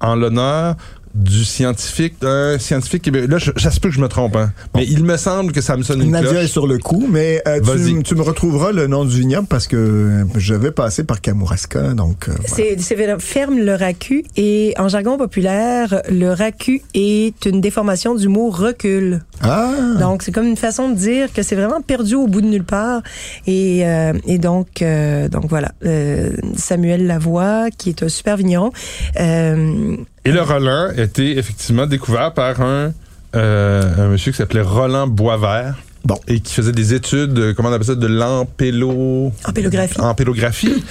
en 0.00 0.14
l'honneur 0.16 0.76
du 1.14 1.44
scientifique, 1.44 2.14
d'un 2.20 2.58
scientifique 2.58 3.02
québécois. 3.02 3.28
Là, 3.28 3.38
je- 3.38 3.50
ça 3.60 3.70
se 3.70 3.80
peut 3.80 3.88
que 3.90 3.94
je 3.94 4.00
me 4.00 4.08
trompe, 4.08 4.36
hein. 4.36 4.52
Mais 4.74 4.86
il 4.86 5.04
me 5.04 5.16
semble 5.16 5.52
que 5.52 5.60
ça 5.60 5.76
me 5.76 5.82
sonne 5.82 6.02
une 6.02 6.10
Nadia 6.10 6.42
est 6.42 6.46
sur 6.46 6.66
le 6.66 6.78
coup, 6.78 7.06
mais 7.10 7.42
euh, 7.46 7.60
Vas-y. 7.62 7.96
tu, 7.98 8.02
tu 8.02 8.14
me 8.14 8.22
retrouveras 8.22 8.72
le 8.72 8.86
nom 8.86 9.04
du 9.04 9.18
vignoble 9.20 9.46
parce 9.46 9.66
que 9.66 9.76
euh, 9.76 10.24
je 10.36 10.54
vais 10.54 10.70
passer 10.70 11.04
par 11.04 11.20
Kamouraska, 11.20 11.94
donc 11.94 12.28
euh, 12.28 12.32
voilà. 12.48 12.54
C'est 12.54 12.80
c'est 12.80 12.96
ferme 13.20 13.58
le 13.58 13.74
racu 13.74 14.24
et 14.36 14.74
en 14.78 14.88
jargon 14.88 15.18
populaire, 15.18 16.02
le 16.10 16.30
racu 16.32 16.82
est 16.94 17.44
une 17.46 17.60
déformation 17.60 18.14
du 18.14 18.28
mot 18.28 18.48
recul. 18.50 19.20
Ah! 19.42 19.70
Donc 19.98 20.22
c'est 20.22 20.32
comme 20.32 20.46
une 20.46 20.56
façon 20.56 20.90
de 20.90 20.94
dire 20.94 21.32
que 21.32 21.42
c'est 21.42 21.56
vraiment 21.56 21.80
perdu 21.80 22.14
au 22.14 22.26
bout 22.26 22.40
de 22.40 22.46
nulle 22.46 22.64
part 22.64 23.02
et, 23.46 23.86
euh, 23.86 24.12
et 24.26 24.38
donc 24.38 24.82
euh, 24.82 25.28
donc 25.28 25.46
voilà 25.48 25.72
euh, 25.84 26.30
Samuel 26.56 27.06
Lavoie 27.06 27.70
qui 27.76 27.90
est 27.90 28.02
un 28.02 28.08
super 28.08 28.36
vigneron. 28.36 28.72
Euh, 29.18 29.96
Et 30.24 30.32
le 30.32 30.42
Roland 30.42 30.88
a 30.96 31.02
été 31.02 31.38
effectivement 31.38 31.86
découvert 31.86 32.32
par 32.34 32.60
un, 32.60 32.92
euh, 33.34 33.82
un 33.98 34.08
monsieur 34.08 34.32
qui 34.32 34.38
s'appelait 34.38 34.62
Roland 34.62 35.06
Boisvert. 35.08 35.74
Bon. 36.04 36.18
Et 36.26 36.40
qui 36.40 36.52
faisait 36.52 36.72
des 36.72 36.94
études, 36.94 37.38
euh, 37.38 37.54
comment 37.54 37.68
on 37.68 37.72
appelle 37.72 37.86
ça, 37.86 37.94
de 37.94 38.08
l'ampélo... 38.08 39.30
Ampélographie. 39.44 40.00
Ampélographie. 40.00 40.82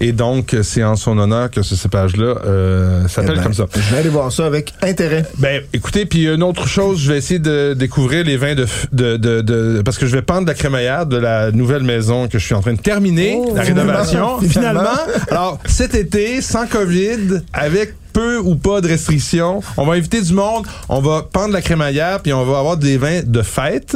Et 0.00 0.12
donc, 0.12 0.54
c'est 0.62 0.84
en 0.84 0.94
son 0.96 1.16
honneur 1.18 1.50
que 1.50 1.62
ce 1.62 1.74
cépage-là 1.74 2.34
euh, 2.44 3.08
s'appelle 3.08 3.32
Eh 3.34 3.36
ben, 3.38 3.42
comme 3.44 3.54
ça. 3.54 3.66
Je 3.74 3.92
vais 3.94 4.00
aller 4.00 4.08
voir 4.10 4.30
ça 4.30 4.44
avec 4.44 4.74
intérêt. 4.82 5.24
Ben, 5.38 5.62
écoutez, 5.72 6.04
puis 6.04 6.26
une 6.26 6.42
autre 6.42 6.68
chose, 6.68 7.00
je 7.00 7.10
vais 7.12 7.18
essayer 7.18 7.40
de 7.40 7.72
découvrir 7.74 8.24
les 8.24 8.36
vins 8.36 8.54
de, 8.54 8.66
de, 8.92 9.16
de, 9.16 9.40
de- 9.40 9.82
parce 9.84 9.96
que 9.96 10.04
je 10.06 10.12
vais 10.14 10.22
pendre 10.22 10.46
la 10.46 10.54
crémaillère 10.54 11.06
de 11.06 11.16
la 11.16 11.50
nouvelle 11.50 11.82
maison 11.82 12.28
que 12.28 12.38
je 12.38 12.44
suis 12.44 12.54
en 12.54 12.60
train 12.60 12.74
de 12.74 12.80
terminer, 12.80 13.38
Oh. 13.38 13.52
la 13.54 13.62
rénovation. 13.62 14.38
Finalement. 14.40 14.80
Finalement, 14.82 15.24
alors 15.30 15.58
cet 15.66 15.94
été, 15.94 16.42
sans 16.42 16.66
Covid, 16.66 17.40
avec 17.54 17.94
peu 18.12 18.38
ou 18.38 18.54
pas 18.56 18.80
de 18.80 18.88
restrictions, 18.88 19.60
on 19.76 19.84
va 19.84 19.94
inviter 19.94 20.20
du 20.22 20.32
monde, 20.32 20.66
on 20.88 21.00
va 21.00 21.22
pendre 21.30 21.52
la 21.52 21.60
crémaillère, 21.60 22.20
puis 22.22 22.32
on 22.32 22.44
va 22.46 22.58
avoir 22.58 22.76
des 22.78 22.96
vins 22.96 23.20
de 23.22 23.42
fête 23.42 23.94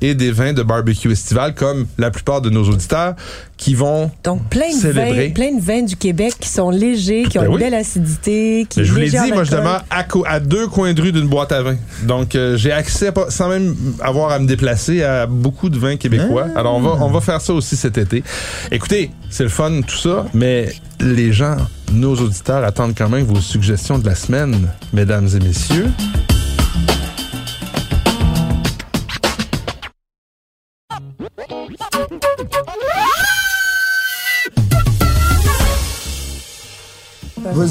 et 0.00 0.14
des 0.14 0.30
vins 0.30 0.52
de 0.54 0.62
barbecue 0.62 1.10
estival, 1.12 1.54
comme 1.54 1.86
la 1.98 2.10
plupart 2.10 2.40
de 2.40 2.48
nos 2.48 2.64
auditeurs, 2.64 3.14
qui 3.58 3.74
vont 3.74 4.10
Donc 4.24 4.48
plein 4.48 4.68
de 4.70 4.80
Célébrer. 4.80 5.26
vins, 5.28 5.34
plein 5.34 5.52
de 5.56 5.60
vins 5.60 5.82
du 5.82 5.96
Québec 5.96 6.32
qui 6.40 6.48
sont 6.48 6.70
légers, 6.70 7.24
qui 7.28 7.38
ont 7.38 7.42
Ben 7.42 7.48
une 7.48 7.54
oui. 7.54 7.60
belle 7.60 7.74
acidité, 7.74 8.66
qui 8.70 8.84
je 8.84 8.92
vous 8.92 8.98
l'ai 8.98 9.10
dit, 9.10 9.32
moi 9.34 9.44
je 9.44 9.50
demeure 9.50 9.84
à, 9.90 10.40
deux 10.40 10.68
coins 10.68 10.94
de 10.94 11.02
rue 11.02 11.12
d'une 11.12 11.26
boîte 11.28 11.52
à 11.52 11.62
vin. 11.62 11.76
Donc 12.04 12.34
euh, 12.36 12.56
j'ai 12.56 12.72
accès, 12.72 13.12
pas- 13.12 13.30
sans 13.30 13.48
même 13.48 13.74
avoir 14.00 14.30
à 14.30 14.38
me 14.38 14.46
déplacer, 14.46 15.02
à 15.02 15.26
beaucoup 15.26 15.68
de 15.68 15.78
vins 15.78 15.96
québécois. 15.96 16.46
Ah. 16.54 16.60
Alors 16.60 16.76
on 16.76 16.80
va, 16.80 17.04
on 17.04 17.10
va 17.10 17.20
faire 17.20 17.40
ça 17.40 17.52
aussi 17.52 17.76
cet 17.76 17.98
été. 17.98 18.22
Écoutez, 18.70 19.10
c'est 19.28 19.42
le 19.42 19.48
fun 19.50 19.80
tout 19.86 19.96
ça, 19.98 20.24
mais 20.32 20.72
les 21.00 21.32
gens, 21.32 21.56
nos 21.92 22.14
auditeurs 22.14 22.64
attendent 22.64 22.94
quand 22.96 23.08
même 23.08 23.24
vos 23.24 23.40
suggestions 23.40 23.98
de 23.98 24.06
la 24.06 24.14
semaine, 24.14 24.68
mesdames 24.92 25.28
et 25.34 25.44
messieurs. 25.44 25.88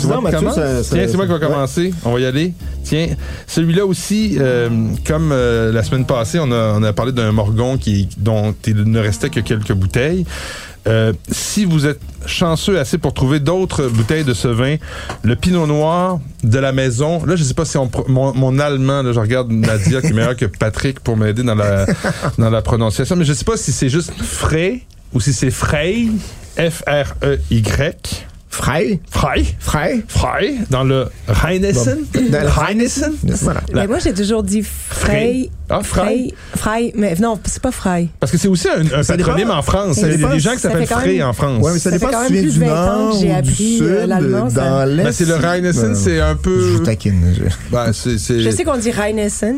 Vas-y, 0.06 0.22
Mathieu, 0.22 0.50
ça- 0.50 0.84
ça- 0.84 0.96
Tiens, 0.96 1.06
c'est 1.10 1.16
moi 1.18 1.26
qui 1.26 1.32
va 1.32 1.38
ouais. 1.40 1.46
commencer. 1.46 1.94
On 2.06 2.14
va 2.14 2.20
y 2.20 2.26
aller. 2.26 2.54
Tiens, 2.84 3.08
celui-là 3.48 3.86
aussi, 3.86 4.38
euh, 4.40 4.70
comme 5.06 5.32
euh, 5.32 5.72
la 5.72 5.84
semaine 5.84 6.06
passée, 6.06 6.40
on 6.40 6.52
a, 6.52 6.74
on 6.78 6.84
a 6.84 6.94
parlé 6.94 7.12
d'un 7.12 7.32
morgon 7.32 7.78
qui, 7.78 8.08
dont 8.18 8.54
il 8.66 8.84
ne 8.84 9.00
restait 9.00 9.30
que 9.30 9.40
quelques 9.40 9.74
bouteilles. 9.74 10.26
Euh, 10.88 11.12
si 11.30 11.66
vous 11.66 11.86
êtes 11.86 12.00
chanceux 12.26 12.80
assez 12.80 12.98
pour 12.98 13.14
trouver 13.14 13.42
d'autres 13.42 13.88
bouteilles 13.90 14.24
de 14.24 14.34
ce 14.34 14.48
vin, 14.48 14.78
le 15.22 15.36
Pinot 15.36 15.68
Noir 15.68 16.20
de 16.44 16.60
la 16.60 16.72
maison. 16.72 17.26
Là, 17.26 17.36
je 17.36 17.44
sais 17.44 17.54
pas 17.54 17.66
si 17.66 17.76
on, 17.78 17.92
mon, 18.08 18.34
mon 18.34 18.58
allemand, 18.58 19.02
là, 19.04 19.12
je 19.12 19.20
regarde 19.20 19.52
Nadia 19.52 20.00
qui 20.00 20.08
est 20.08 20.14
meilleure 20.14 20.38
que 20.38 20.46
Patrick 20.46 21.02
pour 21.02 21.18
m'aider 21.18 21.44
dans 21.44 21.56
la 21.56 21.86
dans 22.38 22.50
la 22.50 22.62
prononciation, 22.62 23.18
mais 23.18 23.26
je 23.26 23.34
sais 23.34 23.44
pas 23.44 23.58
si 23.58 23.74
c'est 23.74 23.90
juste 23.90 24.14
frais 24.22 24.80
ou 25.14 25.20
si 25.20 25.34
c'est 25.34 25.52
Frey, 25.52 26.08
F 26.58 26.84
R 26.88 27.16
E 27.22 27.38
Y. 27.52 28.17
Frey? 28.62 29.00
Frey? 29.12 29.46
Frey? 29.60 30.04
Frey? 30.08 30.56
Dans 30.72 30.84
le 30.84 31.08
Rheinessen. 31.28 32.00
Dans 32.12 32.22
le. 32.42 33.36
Voilà. 33.44 33.62
Mais 33.72 33.86
moi, 33.86 34.00
j'ai 34.00 34.14
toujours 34.16 34.42
dit 34.42 34.64
Frey. 34.64 35.50
Ah, 35.70 35.82
Frey? 35.84 36.34
Frey. 36.56 36.92
Mais 36.96 37.14
non, 37.20 37.38
c'est 37.46 37.62
pas 37.62 37.72
Frey. 37.72 38.08
Parce 38.20 38.32
que 38.32 38.38
c'est 38.40 38.48
aussi 38.48 38.68
un, 38.70 38.82
un 38.82 39.04
patronyme 39.04 39.48
dépend. 39.48 39.58
en 39.60 39.62
France. 39.62 39.98
Il 39.98 40.20
y 40.20 40.24
a 40.26 40.30
des 40.30 40.40
gens 40.40 40.54
qui 40.54 40.60
s'appellent 40.60 40.88
même- 40.90 41.28
en 41.28 41.34
France. 41.34 41.62
Ouais, 41.64 41.74
mais 41.74 41.80
ça, 41.80 41.92
Ça 41.92 42.00
fait 42.00 42.06
dépend 42.08 42.12
quand 42.20 42.22
si 42.24 42.28
tu 42.30 42.34
même 42.34 42.42
viens 42.42 42.52
plus 42.52 42.54
du 42.54 42.60
de 42.60 42.66
20 42.66 42.72
ans 42.72 42.98
nord 42.98 43.12
que 43.14 43.20
j'ai 43.20 43.26
ou 43.28 43.30
du 43.30 43.38
appris, 43.38 43.78
sud, 43.78 43.84
euh, 43.84 44.06
l'allemand, 44.08 44.50
ça. 44.50 44.70
dans 44.70 44.86
l'est. 44.96 45.04
Ben, 45.04 45.12
c'est 45.12 45.26
le 45.26 45.36
Rheinessen, 45.36 45.90
Non, 45.90 45.96
c'est 45.96 46.20
un 46.22 46.32
Je 46.32 46.38
peu. 46.38 46.60
vous 46.78 46.80
taquine. 46.80 47.36
je- 47.38 47.44
Ben, 47.72 47.92
Je 47.94 48.50
sais 48.50 48.64
qu'on 48.64 48.78
dit 48.78 48.92
Rheinessen. 48.92 49.58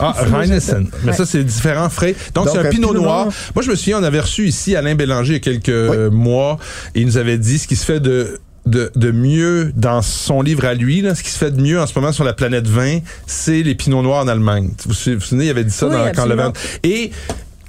Ah, 0.00 0.14
Rheinessen. 0.32 0.88
Mais 1.04 1.12
Ouais. 1.12 1.16
ça, 1.16 1.24
c'est 1.24 1.44
différent 1.44 1.88
frais. 1.88 2.14
Donc, 2.34 2.48
c'est 2.52 2.58
un 2.58 2.64
pinot 2.64 2.92
noir. 2.92 3.28
Moi, 3.54 3.62
je 3.64 3.70
me 3.70 3.74
souviens, 3.76 4.00
on 4.00 4.02
avait 4.04 4.20
reçu 4.20 4.46
ici 4.48 4.74
Alain 4.76 4.94
Bélanger 4.96 5.34
il 5.34 5.34
y 5.34 5.36
a 5.36 5.40
quelques 5.60 6.12
mois 6.12 6.58
il 6.94 7.06
nous 7.06 7.16
avait 7.16 7.38
dit 7.38 7.58
ce 7.58 7.66
qui 7.68 7.76
se 7.76 7.84
fait 7.84 8.00
de 8.00 8.33
de, 8.66 8.90
de 8.94 9.10
mieux 9.10 9.72
dans 9.76 10.02
son 10.02 10.42
livre 10.42 10.64
à 10.64 10.74
lui, 10.74 11.00
là, 11.00 11.14
ce 11.14 11.22
qui 11.22 11.30
se 11.30 11.38
fait 11.38 11.50
de 11.50 11.60
mieux 11.60 11.80
en 11.80 11.86
ce 11.86 11.98
moment 11.98 12.12
sur 12.12 12.24
la 12.24 12.32
planète 12.32 12.66
20, 12.66 13.00
c'est 13.26 13.62
les 13.62 13.74
pinots 13.74 14.02
noirs 14.02 14.24
en 14.24 14.28
Allemagne. 14.28 14.70
Vous 14.86 14.94
vous 15.14 15.20
souvenez, 15.20 15.46
il 15.46 15.50
avait 15.50 15.64
dit 15.64 15.70
ça 15.70 15.86
Oui, 15.86 15.94
dans 15.94 16.12
Quand 16.12 16.26
le 16.26 16.34
vent. 16.34 16.52
Et 16.82 17.10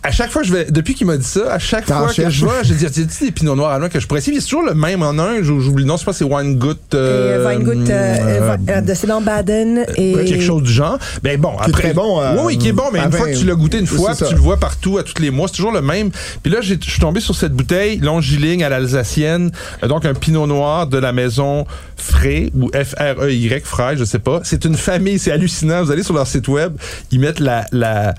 à 0.05 0.11
chaque 0.11 0.31
fois, 0.31 0.43
je 0.43 0.51
vais, 0.53 0.65
depuis 0.65 0.93
qu'il 0.93 1.07
m'a 1.07 1.17
dit 1.17 1.25
ça, 1.25 1.53
à 1.53 1.59
chaque 1.59 1.85
fois 1.87 2.07
que 2.13 2.29
je 2.29 2.45
vois, 2.45 2.63
je 2.63 2.73
dis, 2.73 2.85
dis 2.85 3.07
des 3.25 3.31
pinots 3.31 3.55
noirs 3.55 3.71
allemands 3.71 3.89
que 3.89 3.99
je 3.99 4.07
pourrais 4.07 4.19
essayer. 4.19 4.33
Puis 4.37 4.41
C'est 4.43 4.49
toujours 4.49 4.65
le 4.65 4.73
même 4.75 5.01
en 5.01 5.17
un. 5.19 5.41
j'ou- 5.41 5.59
J'oublie 5.61 5.83
le 5.83 5.87
nom, 5.87 5.95
je 5.95 5.99
sais 6.01 6.05
pas, 6.05 6.13
c'est 6.13 6.23
Weingut. 6.25 6.75
Euh, 6.93 7.43
Weingut, 7.45 7.89
euh, 7.89 8.15
euh, 8.51 8.57
euh, 8.69 8.81
de 8.81 8.93
c'est 8.93 9.07
dans 9.07 9.21
Baden. 9.21 9.85
Et 9.97 10.15
Ouais, 10.15 10.25
quelque 10.25 10.43
chose 10.43 10.63
du 10.63 10.71
genre. 10.71 10.97
Ben 11.23 11.39
bon, 11.39 11.51
Qui 11.57 11.63
est 11.63 11.69
après. 11.69 11.81
très 11.83 11.93
bon, 11.93 12.21
euh, 12.21 12.33
oui, 12.35 12.41
oui, 12.45 12.57
qui 12.57 12.67
est 12.69 12.71
bon, 12.73 12.83
mais 12.93 12.99
une 12.99 13.11
fois 13.11 13.27
que 13.29 13.35
tu 13.37 13.45
l'as 13.45 13.55
goûté 13.55 13.79
une 13.79 13.87
c'est 13.87 13.95
fois, 13.95 14.13
tu 14.15 14.23
le 14.33 14.39
vois 14.39 14.57
partout, 14.57 14.97
à 14.97 15.03
tous 15.03 15.21
les 15.21 15.31
mois, 15.31 15.47
c'est 15.47 15.55
toujours 15.55 15.71
le 15.71 15.81
même. 15.81 16.11
Puis 16.43 16.51
là, 16.51 16.59
j'ai- 16.61 16.77
je 16.83 16.89
suis 16.89 16.99
tombé 17.01 17.19
sur 17.19 17.35
cette 17.35 17.53
bouteille 17.53 17.97
longiligne 17.99 18.63
à 18.63 18.69
l'alsacienne, 18.69 19.51
donc 19.87 20.05
un 20.05 20.13
pinot 20.13 20.45
noir 20.47 20.87
de 20.87 20.97
la 20.97 21.11
maison 21.13 21.65
Frey 21.97 22.51
ou 22.55 22.69
F-R-E-Y, 22.73 23.61
Frey, 23.65 23.97
je 23.97 24.03
sais 24.03 24.19
pas. 24.19 24.41
C'est 24.43 24.65
une 24.65 24.75
famille, 24.75 25.17
c'est 25.19 25.31
hallucinant. 25.31 25.83
Vous 25.83 25.91
allez 25.91 26.03
sur 26.03 26.13
leur 26.13 26.27
site 26.27 26.47
web, 26.47 26.73
ils 27.11 27.19
mettent 27.19 27.39
la, 27.39 27.65
la, 27.71 28.13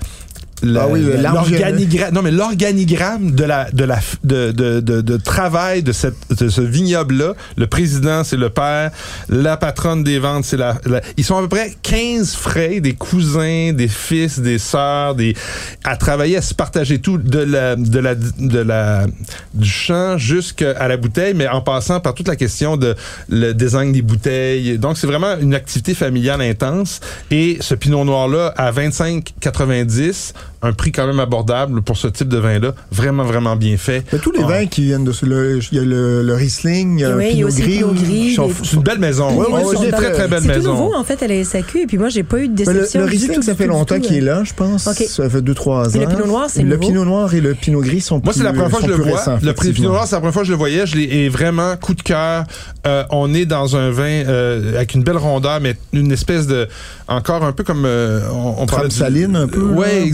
Ah 0.63 0.87
l'organigramme, 1.33 2.13
non 2.13 2.21
mais 2.23 2.31
l'organigramme 2.31 3.31
de 3.31 3.43
la 3.43 3.69
de 3.71 3.83
la 3.83 3.99
de 4.23 4.51
de, 4.51 4.79
de, 4.79 5.01
de 5.01 5.17
travail 5.17 5.83
de 5.83 5.91
cette 5.91 6.15
de 6.35 6.49
ce 6.49 6.61
vignoble 6.61 7.15
là. 7.15 7.33
Le 7.57 7.67
président 7.67 8.23
c'est 8.23 8.37
le 8.37 8.49
père, 8.49 8.89
la 9.29 9.55
patronne 9.57 10.03
des 10.03 10.17
ventes 10.19 10.45
c'est 10.45 10.57
la, 10.57 10.79
la- 10.85 11.01
ils 11.15 11.23
sont 11.23 11.37
à 11.37 11.41
peu 11.41 11.47
près 11.47 11.73
15 11.83 12.33
frères, 12.35 12.81
des 12.81 12.93
cousins, 12.93 13.71
des 13.73 13.87
fils, 13.87 14.39
des 14.39 14.57
sœurs, 14.57 15.13
des 15.13 15.35
à 15.83 15.95
travailler 15.95 16.37
à 16.37 16.41
se 16.41 16.55
partager 16.55 16.99
tout 16.99 17.19
de 17.19 17.39
la 17.39 17.75
de 17.75 17.99
la 17.99 18.15
de 18.15 18.59
la 18.59 19.05
du 19.53 19.69
champ 19.69 20.17
jusqu'à 20.17 20.87
la 20.87 20.97
bouteille, 20.97 21.33
mais 21.35 21.47
en 21.47 21.61
passant 21.61 21.99
par 21.99 22.15
toute 22.15 22.27
la 22.27 22.35
question 22.35 22.77
de 22.77 22.95
le 23.29 23.53
design 23.53 23.91
des 23.91 24.01
bouteilles. 24.01 24.79
Donc 24.79 24.97
c'est 24.97 25.07
vraiment 25.07 25.37
une 25.39 25.53
activité 25.53 25.93
familiale 25.93 26.41
intense 26.41 26.99
et 27.29 27.57
ce 27.61 27.75
pinot 27.75 28.03
noir 28.05 28.27
là 28.27 28.53
à 28.57 28.71
25,90 28.71 30.33
un 30.67 30.73
prix 30.73 30.91
quand 30.91 31.07
même 31.07 31.19
abordable 31.19 31.81
pour 31.81 31.97
ce 31.97 32.07
type 32.07 32.27
de 32.29 32.37
vin-là. 32.37 32.73
Vraiment, 32.91 33.23
vraiment 33.23 33.55
bien 33.55 33.77
fait. 33.77 34.03
Mais 34.11 34.19
tous 34.19 34.31
les 34.31 34.41
Ah. 34.43 34.47
vins 34.47 34.65
qui 34.65 34.83
viennent 34.83 35.03
de 35.05 35.11
ce, 35.11 35.25
le, 35.25 35.59
il 35.71 35.77
y 35.77 35.79
a 35.81 35.83
le, 35.83 36.21
le 36.23 36.33
Riesling, 36.33 36.97
il 36.97 37.01
y 37.01 37.05
a 37.05 37.15
Oui, 37.15 37.25
le 37.25 37.31
Pinot 37.31 37.47
aussi 37.47 37.61
Gris. 37.61 37.79
le 37.79 37.87
Pinot 38.35 38.51
C'est 38.63 38.73
une 38.75 38.83
belle 38.83 38.99
maison. 38.99 39.29
Oui, 39.37 39.45
c'est 39.71 39.85
une 39.85 39.91
très, 39.91 40.11
très- 40.11 40.27
belle 40.27 40.41
C'est 40.41 40.47
tout 40.49 40.53
maison. 40.55 40.71
nouveau, 40.73 40.93
en 40.95 41.03
fait, 41.03 41.21
à 41.23 41.27
la 41.27 41.43
SAQ. 41.43 41.81
Et 41.83 41.87
puis 41.87 41.97
moi, 41.97 42.09
j'ai 42.09 42.23
pas 42.23 42.39
eu 42.39 42.47
de 42.49 42.51
le, 42.65 42.73
déception. 42.73 42.99
le 43.01 43.05
du 43.07 43.11
Riesling, 43.11 43.35
tout, 43.35 43.41
ça 43.41 43.55
fait 43.55 43.67
longtemps 43.67 43.99
qu'il 43.99 44.15
est 44.17 44.21
euh. 44.21 44.25
là, 44.25 44.43
je 44.43 44.53
pense. 44.53 44.83
Ça 44.83 45.29
fait 45.29 45.41
2-3 45.41 45.87
ans. 45.87 45.89
Et 45.93 45.99
le 45.99 46.07
Pinot 46.07 46.25
Noir, 46.27 46.47
c'est 46.49 46.63
Le? 46.63 46.77
Pinot 46.77 47.05
Noir 47.05 47.33
et 47.33 47.41
le 47.41 47.53
Pinot 47.55 47.81
Gris 47.81 48.01
sont 48.01 48.21
Moi, 48.23 48.33
c'est 48.33 48.43
la 48.43 48.51
première 48.53 48.69
fois 48.69 48.79
que 48.81 48.85
je 48.87 48.91
le 48.91 49.03
vois. 49.03 49.39
le 49.41 49.53
prix 49.53 49.67
effectivement. 49.69 49.91
Noir, 49.93 50.05
c'est 50.07 50.15
la 50.15 50.19
première 50.19 50.33
fois 50.33 50.41
que 50.43 50.47
je 50.47 50.51
le 50.53 50.57
voyais. 50.57 50.85
Je 50.85 50.95
l'ai 50.95 51.03
et 51.03 51.29
vraiment 51.29 51.75
coup 51.77 51.93
de 51.93 52.01
cœur. 52.01 52.43
Euh, 52.85 53.03
on 53.11 53.33
est 53.33 53.45
dans 53.45 53.75
un 53.75 53.89
vin 53.91 54.03
euh, 54.03 54.75
avec 54.75 54.93
une 54.93 55.03
belle 55.03 55.17
rondeur, 55.17 55.59
mais 55.61 55.75
une 55.93 56.11
espèce 56.11 56.47
de 56.47 56.67
encore 57.07 57.43
un 57.43 57.51
peu 57.51 57.63
comme 57.63 57.83
euh, 57.85 58.21
on, 58.31 58.65
du- 58.65 58.95
saline, 58.95 59.35
un 59.35 59.47
peu, 59.47 59.61
Ouais, 59.61 59.99
là. 60.01 60.05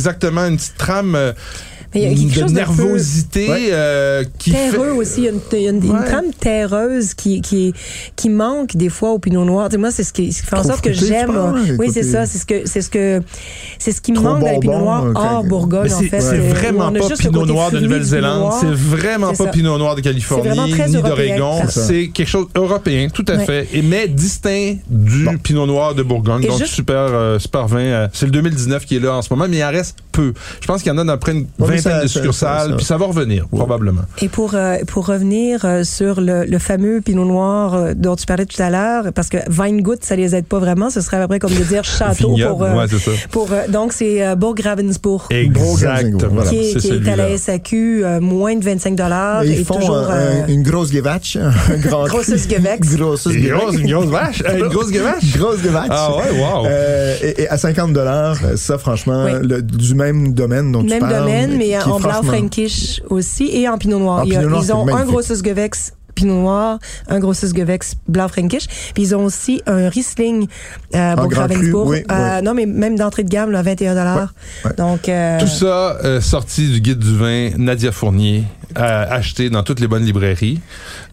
Une 0.47 0.57
petite 0.57 0.77
trame 0.77 1.15
euh, 1.15 1.33
Mais 1.95 2.01
il 2.01 2.07
y 2.09 2.11
a 2.11 2.15
quelque 2.15 2.35
de 2.35 2.41
chose 2.41 2.53
d'un 2.53 2.63
peu 2.65 2.81
nervosité 2.83 3.47
Ouais. 3.49 3.67
euh, 3.71 4.23
qui 4.39 4.49
terreux 4.51 4.85
fait. 4.93 4.97
aussi. 4.97 5.13
Il 5.19 5.23
y 5.25 5.27
a 5.27 5.31
une, 5.31 5.39
il 5.51 5.59
y 5.61 5.67
a 5.67 5.69
une- 5.69 5.83
une 5.85 5.91
Ouais. 5.91 6.05
trame 6.05 6.31
terreuse 6.39 7.13
qui, 7.13 7.39
qui, 7.41 7.71
qui 8.15 8.29
manque 8.29 8.75
des 8.75 8.89
fois 8.89 9.11
au 9.11 9.19
Pinot 9.19 9.45
Noir. 9.45 9.69
Tu 9.69 9.73
sais, 9.73 9.77
moi, 9.77 9.91
c'est 9.91 10.03
ce 10.03 10.11
qui, 10.11 10.33
ce 10.33 10.41
qui 10.41 10.47
fait 10.47 10.55
en 10.57 10.63
sorte 10.63 10.81
que 10.81 10.91
j'aime. 10.91 11.27
penses? 11.31 11.59
Oui, 11.77 11.89
c'est 11.93 12.01
ça. 12.01 12.25
C'est 12.25 12.39
ce 12.39 12.45
que, 12.47 12.61
c'est 12.65 12.81
ce 12.81 12.89
que, 12.89 13.21
c'est 13.77 13.91
ce 13.91 14.01
qui 14.01 14.11
Trop 14.13 14.23
manque 14.23 14.39
dans 14.41 14.47
les 14.51 14.57
Pinot 14.59 14.73
bonbon, 14.73 14.85
Noirs 14.85 15.05
euh, 15.05 15.13
hors 15.15 15.43
Bourgogne, 15.43 15.93
en 15.93 15.99
c'est 15.99 16.07
fait. 16.07 16.19
c'est 16.21 16.39
euh, 16.39 16.49
vraiment 16.53 16.91
pas 16.91 17.09
Pinot 17.15 17.45
Noir 17.45 17.69
de 17.71 17.79
Nouvelle-Zélande. 17.79 18.53
C'est 18.59 18.65
Noir. 18.65 18.77
vraiment 18.77 19.33
pas. 19.33 19.47
Pinot 19.51 19.77
Noir 19.77 19.95
de 19.95 20.01
Californie, 20.01 20.49
ni 20.87 20.93
d'Oregon. 21.01 21.61
C'est 21.69 22.07
quelque 22.07 22.27
chose 22.27 22.47
européen, 22.55 23.07
tout 23.13 23.25
à 23.27 23.35
Ouais. 23.35 23.45
fait, 23.45 23.67
et 23.71 23.83
mais 23.83 24.07
distinct 24.07 24.77
du 24.89 25.25
Bon. 25.25 25.37
Pinot 25.37 25.67
Noir 25.67 25.93
de 25.93 26.01
Bourgogne. 26.01 26.43
Et 26.43 26.47
Donc 26.47 26.57
juste- 26.57 26.73
super, 26.73 26.95
euh, 26.97 27.37
super 27.37 27.67
vin. 27.67 27.79
euh, 27.79 28.07
c'est 28.13 28.25
le 28.25 28.31
2019 28.31 28.85
qui 28.85 28.95
est 28.95 28.99
là 28.99 29.13
en 29.15 29.21
ce 29.21 29.31
moment, 29.31 29.45
mais 29.47 29.57
il 29.57 29.63
en 29.63 29.69
reste 29.69 29.97
peu. 30.13 30.33
Je 30.61 30.67
pense 30.67 30.81
qu'il 30.81 30.91
y 30.91 30.95
en 30.95 30.97
a 30.99 31.03
d'après 31.03 31.33
une 31.33 31.39
Ouais, 31.39 31.45
mais 31.59 31.65
vingtaine 31.75 31.81
ça- 31.81 32.01
de 32.03 32.07
succursales, 32.07 32.75
puis 32.77 32.85
ça 32.85 32.95
va 32.97 33.05
revenir 33.07 33.47
probablement. 33.49 34.03
Et 34.21 34.29
pour 34.29 34.53
euh, 34.55 34.77
pour 34.87 35.05
revenir 35.07 35.65
euh, 35.65 35.83
sur 35.83 36.21
le, 36.21 36.45
le 36.45 36.59
fameux 36.59 37.01
Pinot 37.01 37.25
Noir 37.25 37.73
euh, 37.73 37.93
dont 37.95 38.15
tu 38.15 38.25
parlais 38.25 38.45
tout 38.45 38.61
à 38.61 38.69
l'heure, 38.69 39.11
parce 39.13 39.27
que 39.29 39.37
Weingut, 39.49 39.97
ça 40.01 40.15
les 40.15 40.35
aide 40.35 40.45
pas 40.45 40.59
vraiment. 40.59 40.89
Ce 40.89 41.01
serait 41.01 41.17
à 41.17 41.21
peu 41.23 41.27
près 41.27 41.39
comme 41.39 41.53
de 41.53 41.63
dire 41.63 41.83
château 41.97 42.29
Vignoble, 42.35 42.49
pour. 42.51 42.63
euh, 42.63 42.75
ouais, 42.77 42.85
c'est 42.89 42.99
ça. 42.99 43.11
pour 43.31 43.51
euh, 43.51 43.67
donc 43.67 43.91
c'est 43.93 44.25
euh, 44.25 44.35
Bourg-Ravensbourg. 44.35 45.27
Exactement. 45.31 46.33
voilà. 46.35 46.49
Qui 46.49 46.57
est, 46.59 46.77
qui 46.77 46.87
est 46.91 47.09
à 47.09 47.15
la 47.15 47.37
SAQ, 47.37 48.03
euh, 48.05 48.19
moins 48.21 48.55
de 48.55 48.63
25 48.63 48.95
dollars. 48.95 49.43
Et 49.43 49.59
ils 49.59 49.65
font 49.65 49.75
toujours, 49.79 49.97
un- 49.97 50.13
euh, 50.15 50.43
un- 50.43 50.47
une 50.47 50.63
grosse. 50.63 50.91
Un 50.93 51.77
grand 51.77 52.05
Grosses. 52.05 52.47
Gewex. 52.47 52.95
Grosses 52.95 53.25
Une 53.25 53.31
Gewex. 53.43 53.51
grosse, 53.59 53.75
une 53.77 53.91
grosse 53.91 54.05
vache, 54.07 54.43
Euh, 54.47 54.57
une 54.59 54.67
grosse. 54.67 54.91
Grosse 54.91 55.61
Gevatch. 55.63 55.87
Ah 55.89 56.09
ouais, 56.17 56.39
wow. 56.39 56.65
Euh, 56.67 57.15
et, 57.21 57.41
et 57.43 57.49
à 57.49 57.57
50 57.57 57.93
dollars, 57.93 58.37
ça 58.55 58.77
franchement, 58.77 59.25
Oui. 59.25 59.31
le- 59.47 59.61
du 59.61 59.95
même 60.03 60.33
domaine 60.33 60.71
dont 60.71 60.81
tu 60.83 60.89
Même 60.89 60.99
parles. 60.99 61.15
domaine, 61.15 61.57
mais 61.57 61.77
en 61.83 61.99
blanc 61.99 62.21
frankish 62.23 63.01
aussi 63.09 63.49
et 63.51 63.67
en 63.67 63.77
pinot 63.77 63.99
noir. 63.99 64.19
En 64.19 64.23
Il 64.23 64.33
y 64.33 64.35
a- 64.35 64.39
pinot 64.39 64.49
noir, 64.51 64.63
ils 64.63 64.73
ont 64.73 64.87
un 64.95 65.05
grosses 65.05 65.43
Gewex 65.43 65.93
pinot 66.15 66.35
noir, 66.41 66.79
un 67.07 67.19
grosses 67.19 67.53
Gewex 67.55 67.95
blanc 68.07 68.27
frankish, 68.27 68.67
puis 68.93 69.03
ils 69.03 69.15
ont 69.15 69.25
aussi 69.25 69.61
un 69.67 69.89
Riesling 69.89 70.47
euh, 70.95 71.13
En 71.13 71.15
pour 71.15 71.27
grand 71.29 71.47
cru, 71.47 71.55
Ravensbourg. 71.57 71.87
oui, 71.87 72.03
Euh, 72.11 72.37
oui. 72.39 72.43
Non, 72.45 72.53
mais 72.53 72.65
même 72.65 72.97
d'entrée 72.97 73.23
de 73.23 73.29
gamme, 73.29 73.51
là, 73.51 73.61
21 73.61 73.95
dollars. 73.95 74.33
Donc 74.77 75.09
euh, 75.09 75.39
Tout 75.39 75.47
ça 75.47 75.97
euh, 76.03 76.21
sorti 76.21 76.67
du 76.69 76.81
guide 76.81 76.99
du 76.99 77.15
vin 77.17 77.49
Nadia 77.57 77.91
Fournier, 77.91 78.43
euh, 78.77 79.05
acheté 79.09 79.49
dans 79.49 79.63
toutes 79.63 79.79
les 79.79 79.87
bonnes 79.87 80.03
librairies. 80.05 80.59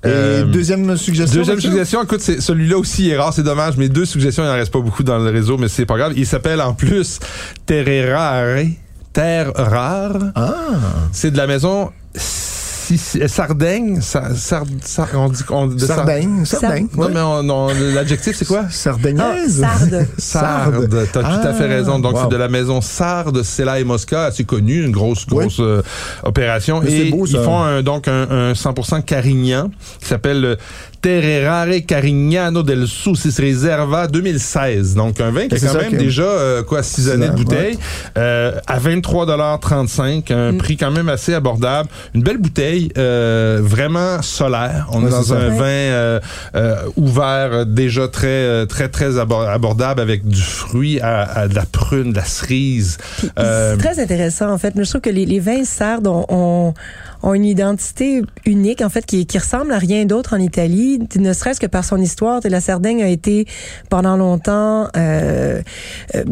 Et 0.04 0.09
Euh, 0.09 0.45
deuxième 0.45 0.97
suggestion. 0.97 1.40
Deuxième 1.40 1.61
suggestion, 1.61 2.02
écoute, 2.02 2.21
c'est- 2.21 2.40
celui-là 2.40 2.78
aussi 2.78 3.11
est 3.11 3.16
rare, 3.19 3.33
c'est 3.33 3.42
dommage. 3.42 3.76
Mes 3.76 3.88
deux 3.88 4.04
suggestions, 4.07 4.42
il 4.42 4.47
n'en 4.47 4.54
reste 4.54 4.73
pas 4.73 4.80
beaucoup 4.80 5.02
dans 5.02 5.19
le 5.19 5.30
réseau, 5.30 5.59
mais 5.59 5.69
c'est 5.69 5.87
pas 5.87 5.97
grave. 5.99 6.12
Il 6.16 6.26
s'appelle 6.26 6.61
en 6.61 6.73
plus 6.75 7.19
Terre 7.66 8.12
Rare. 8.14 8.64
Terre 9.12 9.52
rare. 9.57 10.16
Ah, 10.37 10.52
C'est 11.12 11.33
de 11.33 11.37
la 11.37 11.47
maison 11.49 11.90
si- 12.99 13.28
Sardaigne. 13.28 14.00
Sa- 14.00 14.35
Sard- 14.35 14.64
Sard- 14.85 15.09
on 15.14 15.28
dit 15.28 15.42
on, 15.50 15.66
de 15.66 15.78
Sard- 15.78 15.97
Sardaigne. 15.99 16.44
Sardaigne. 16.44 16.88
Non, 16.97 17.09
mais 17.09 17.20
on- 17.20 17.49
on- 17.50 17.73
l'adjectif, 17.94 18.37
c'est 18.37 18.44
quoi? 18.47 18.62
ah, 18.66 18.70
Sardaignaise. 18.70 19.61
Sarde. 19.61 20.06
Sarde, 20.18 21.09
t'as 21.12 21.23
tout 21.23 21.47
à 21.49 21.52
fait 21.54 21.64
Ah, 21.64 21.68
raison. 21.68 21.99
Donc 21.99 22.14
wow. 22.14 22.20
c'est 22.25 22.30
de 22.30 22.37
la 22.37 22.49
maison 22.49 22.80
Sarde, 22.80 23.42
Sela 23.42 23.80
et 23.80 23.85
Mosca, 23.85 24.25
assez 24.26 24.44
connue, 24.44 24.85
une 24.85 24.92
grosse 24.92 25.26
Oui. 25.30 25.38
grosse 25.40 25.61
euh, 25.61 25.82
opération. 26.23 26.80
Mais 26.82 26.92
et 26.92 27.04
c'est 27.04 27.11
beau, 27.11 27.26
ils 27.26 27.37
font 27.38 27.61
un, 27.61 27.82
donc 27.82 28.09
un, 28.09 28.28
un 28.30 28.52
100% 28.54 29.02
Carignan 29.02 29.70
qui 30.00 30.06
s'appelle 30.09 30.40
le 30.40 30.56
Tererare 31.00 31.80
Carignano 31.87 32.62
del 32.62 32.87
Sucis 32.87 33.38
Reserva 33.38 34.07
2016. 34.07 34.95
Donc 34.95 35.21
un 35.21 35.30
vin 35.30 35.49
qui 35.49 35.54
a 35.54 35.59
C'est 35.59 35.66
quand 35.66 35.73
ça 35.73 35.78
même 35.80 35.92
que- 35.92 35.97
déjà 35.97 36.23
euh, 36.23 36.62
quoi 36.62 36.83
six 36.83 37.00
Six 37.02 37.11
années 37.11 37.28
de 37.28 37.35
bouteille 37.35 37.78
euh, 38.19 38.52
à 38.66 38.78
23,35 38.78 40.33
un 40.33 40.54
prix 40.59 40.76
quand 40.76 40.90
même 40.90 41.09
assez 41.09 41.35
abordable. 41.35 41.88
Une 42.14 42.23
belle 42.23 42.37
bouteille, 42.38 42.90
euh, 42.99 43.61
vraiment 43.62 44.21
solaire. 44.23 44.88
On 44.92 45.07
est 45.07 45.11
dans 45.11 45.33
un 45.33 45.49
vin 45.49 45.64
euh, 45.64 46.21
euh, 46.54 46.76
ouvert, 46.97 47.64
déjà 47.66 48.09
très 48.09 48.66
très 48.66 48.88
très 48.88 49.12
abor- 49.19 49.49
abordable 49.49 50.00
avec 50.00 50.26
du 50.26 50.40
fruit 50.42 51.00
à, 51.00 51.23
à 51.23 51.49
de 51.49 51.54
la 51.54 51.64
prune, 51.64 52.12
de 52.12 52.16
la 52.16 52.25
cerise. 52.25 52.99
Euh, 53.38 53.76
C'est 53.78 53.83
très 53.92 54.02
intéressant, 54.02 54.50
en 54.50 54.59
fait. 54.59 54.75
Mais 54.75 54.85
je 54.85 54.90
trouve 54.90 55.00
que 55.00 55.11
les, 55.11 55.26
les 55.26 55.40
vins 55.40 55.64
sardes 55.64 56.07
ont, 56.07 56.26
ont, 56.28 56.75
ont 57.22 57.34
une 57.34 57.44
identité 57.44 58.22
unique, 58.46 58.80
en 58.82 58.88
fait, 58.88 59.04
qui, 59.06 59.26
qui 59.26 59.38
ressemble 59.38 59.72
à 59.72 59.78
rien 59.78 60.04
d'autre 60.04 60.34
en 60.34 60.38
Italie, 60.38 61.00
ne 61.16 61.32
serait-ce 61.32 61.60
que 61.60 61.66
par 61.66 61.84
son 61.84 61.98
histoire. 61.98 62.40
La 62.44 62.60
Sardaigne 62.60 63.02
a 63.02 63.08
été 63.08 63.46
pendant 63.88 64.16
longtemps, 64.16 64.88
euh, 64.96 65.60
euh, 66.14 66.24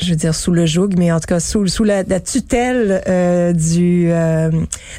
je 0.00 0.10
veux 0.10 0.16
dire, 0.16 0.34
sous 0.34 0.52
le 0.52 0.66
joug, 0.66 0.90
mais 0.96 1.12
en 1.12 1.20
tout 1.20 1.26
cas, 1.26 1.40
sous, 1.40 1.66
sous 1.66 1.84
la, 1.84 2.02
la 2.02 2.20
tutelle 2.20 3.02
euh, 3.08 3.52
du, 3.52 4.08
euh, 4.10 4.50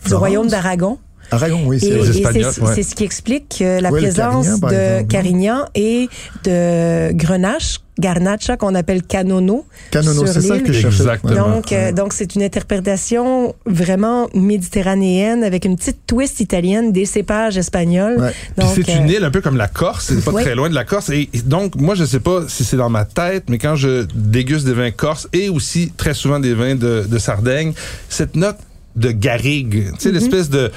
du 0.06 0.14
royaume 0.14 0.48
d'Aragon. 0.48 0.98
Aragon, 1.34 1.62
oui, 1.66 1.80
c'est 1.80 1.92
Les 1.92 2.10
Espagnols, 2.10 2.52
c'est 2.52 2.62
ouais. 2.62 2.84
ce 2.84 2.94
qui 2.94 3.06
explique 3.06 3.60
euh, 3.62 3.80
la 3.80 3.90
Ouais, 3.90 4.02
présence 4.02 4.60
Carignan, 4.60 5.02
de. 5.02 5.08
Carignan 5.08 5.66
et 5.76 6.10
de 6.44 7.14
Grenache, 7.14 7.80
Garnacha, 8.02 8.58
qu'on 8.58 8.76
appelle 8.76 9.04
Canono. 9.04 9.66
Canono, 9.92 10.26
sur 10.26 10.28
c'est 10.28 10.42
ça 10.42 10.60
que 10.60 10.74
je 10.74 10.82
cherchais. 10.82 11.04
Exactement. 11.04 11.50
Donc, 11.50 11.72
euh, 11.72 11.94
donc 11.94 12.12
c'est 12.12 12.36
une 12.36 12.44
interprétation 12.44 13.56
vraiment 13.66 14.28
méditerranéenne 14.34 15.44
avec 15.44 15.64
une 15.64 15.78
petite 15.78 16.00
twist 16.06 16.40
italienne 16.42 16.92
des 16.92 17.06
cépages 17.06 17.58
espagnols. 17.58 18.20
Ouais. 18.20 18.32
Puis 18.58 18.66
Donc, 18.66 18.76
c'est 18.76 18.94
une 18.94 19.10
euh, 19.10 19.14
île 19.18 19.24
un 19.24 19.32
peu 19.32 19.42
comme 19.42 19.58
la 19.58 19.68
Corse, 19.68 20.08
c'est 20.14 20.26
pas 20.26 20.34
très 20.42 20.56
loin 20.56 20.70
de 20.70 20.76
la 20.76 20.84
Corse. 20.84 21.10
Et, 21.10 21.30
et 21.34 21.42
donc, 21.42 21.76
moi, 21.76 21.96
je 21.96 22.04
sais 22.04 22.20
pas 22.20 22.42
si 22.48 22.64
c'est 22.66 22.78
dans 22.78 22.90
ma 22.90 23.06
tête, 23.06 23.46
mais 23.50 23.58
quand 23.58 23.76
je 23.76 24.06
déguste 24.14 24.66
des 24.66 24.74
vins 24.74 24.92
corses 24.92 25.28
et 25.32 25.50
aussi 25.50 25.94
très 25.96 26.14
souvent 26.14 26.40
des 26.40 26.54
vins 26.54 26.76
de, 26.76 27.06
de 27.08 27.18
Sardaigne, 27.18 27.74
cette 28.10 28.36
note 28.36 28.58
de 28.96 29.12
garrigue, 29.12 29.92
tu 29.94 30.00
sais, 30.00 30.10
Mm-hmm. 30.10 30.14
l'espèce 30.14 30.50
de 30.50 30.72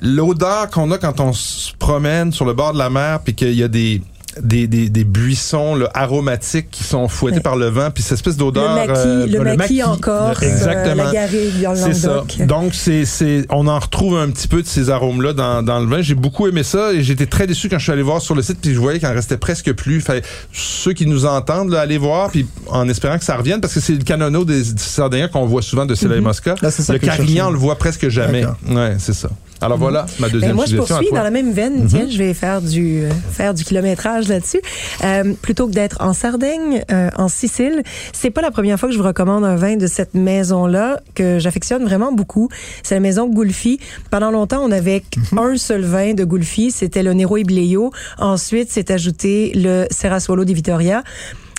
l'odeur 0.00 0.68
qu'on 0.70 0.90
a 0.90 0.98
quand 0.98 1.20
on 1.20 1.32
se 1.32 1.72
promène 1.78 2.32
sur 2.32 2.44
le 2.44 2.52
bord 2.52 2.72
de 2.74 2.78
la 2.78 2.90
mer, 2.90 3.20
puis 3.24 3.34
qu'il 3.34 3.54
y 3.54 3.62
a 3.62 3.68
des 3.68 4.02
des, 4.42 4.66
des, 4.66 4.88
des 4.88 5.04
buissons 5.04 5.74
là, 5.74 5.88
aromatiques 5.94 6.68
qui 6.70 6.84
sont 6.84 7.08
fouettés 7.08 7.36
Ouais. 7.36 7.42
par 7.42 7.56
le 7.56 7.66
vent, 7.66 7.90
puis 7.92 8.02
cette 8.02 8.12
espèce 8.14 8.34
le 8.34 8.38
d'odeur... 8.38 8.74
maquis, 8.74 8.90
euh, 8.94 9.26
le 9.26 9.56
maquis 9.56 9.82
en 9.82 9.96
Corse, 9.96 10.42
euh, 10.42 10.46
Exactement. 10.46 11.04
la 11.04 11.12
garrigue 11.12 11.62
dans 11.62 11.70
le 11.72 11.76
C'est 11.76 11.94
ça. 11.94 12.24
Donc, 12.46 12.74
c'est, 12.74 13.04
c'est, 13.04 13.46
on 13.50 13.66
en 13.66 13.78
retrouve 13.78 14.16
un 14.18 14.30
petit 14.30 14.48
peu 14.48 14.62
de 14.62 14.66
ces 14.66 14.90
arômes-là 14.90 15.32
dans, 15.32 15.62
dans 15.62 15.80
le 15.80 15.86
vin. 15.86 16.00
J'ai 16.02 16.14
beaucoup 16.14 16.46
aimé 16.46 16.62
ça 16.62 16.92
et 16.92 17.02
j'étais 17.02 17.26
très 17.26 17.46
déçu 17.46 17.68
quand 17.68 17.78
je 17.78 17.82
suis 17.84 17.92
allé 17.92 18.02
voir 18.02 18.20
sur 18.22 18.34
le 18.34 18.42
site 18.42 18.58
puis 18.60 18.72
je 18.74 18.78
voyais 18.80 18.98
qu'il 18.98 19.08
en 19.08 19.12
restait 19.14 19.36
presque 19.36 19.72
plus. 19.72 20.00
Fait, 20.00 20.24
ceux 20.52 20.92
qui 20.92 21.06
nous 21.06 21.26
entendent, 21.26 21.70
là, 21.70 21.80
allez 21.80 21.98
voir 21.98 22.30
puis 22.30 22.46
en 22.68 22.88
espérant 22.88 23.18
que 23.18 23.24
ça 23.24 23.36
revienne 23.36 23.60
parce 23.60 23.74
que 23.74 23.80
c'est 23.80 23.92
le 23.94 24.04
canono 24.04 24.44
des, 24.44 24.60
des 24.62 24.78
Sardiniens 24.78 25.28
qu'on 25.28 25.46
voit 25.46 25.62
souvent 25.62 25.86
de 25.86 25.94
Céline 25.94 26.20
Mosca. 26.20 26.54
Là, 26.62 26.70
c'est 26.70 26.82
ça 26.82 26.92
le 26.92 26.98
je 27.00 27.04
Carignan, 27.06 27.48
on 27.48 27.50
le 27.52 27.58
voit 27.58 27.76
presque 27.76 28.08
jamais. 28.08 28.44
Ouais, 28.68 28.94
c'est 28.98 29.14
ça. 29.14 29.28
Alors 29.62 29.78
voilà, 29.78 30.04
ma 30.18 30.26
Ben, 30.26 30.32
deuxième 30.34 30.54
moi, 30.54 30.66
je 30.66 30.72
suggestion 30.72 30.96
à 30.96 30.98
poursuis 30.98 31.08
toi. 31.08 31.18
dans 31.18 31.24
la 31.24 31.30
même 31.30 31.50
veine. 31.52 31.86
Tiens, 31.88 32.06
je 32.10 32.18
vais 32.18 32.34
faire 32.34 32.60
du 32.60 33.04
euh, 33.04 33.10
faire 33.32 33.54
du 33.54 33.64
kilométrage 33.64 34.25
là-dessus. 34.28 34.60
Euh, 35.04 35.34
plutôt 35.40 35.66
que 35.66 35.72
d'être 35.72 36.00
en 36.00 36.12
Sardaigne, 36.12 36.84
euh, 36.90 37.10
en 37.16 37.28
Sicile, 37.28 37.82
c'est 38.12 38.30
pas 38.30 38.40
la 38.40 38.50
première 38.50 38.78
fois 38.78 38.88
que 38.88 38.94
je 38.94 38.98
vous 38.98 39.06
recommande 39.06 39.44
un 39.44 39.56
vin 39.56 39.76
de 39.76 39.86
cette 39.86 40.14
maison-là 40.14 41.00
que 41.14 41.38
j'affectionne 41.38 41.84
vraiment 41.84 42.12
beaucoup. 42.12 42.48
C'est 42.82 42.94
la 42.94 43.00
maison 43.00 43.28
Gulfi. 43.28 43.78
Pendant 44.10 44.30
longtemps, 44.30 44.62
on 44.62 44.70
avait 44.70 45.02
un 45.36 45.56
seul 45.56 45.82
vin 45.82 46.14
de 46.14 46.24
Gulfi, 46.24 46.70
c'était 46.70 47.02
le 47.02 47.12
Nero 47.12 47.36
Ibleo. 47.36 47.92
Ensuite, 48.18 48.70
s'est 48.70 48.92
ajouté 48.92 49.52
le 49.54 49.86
Serrasuolo 49.90 50.44
di 50.44 50.54
Vittoria. 50.54 51.02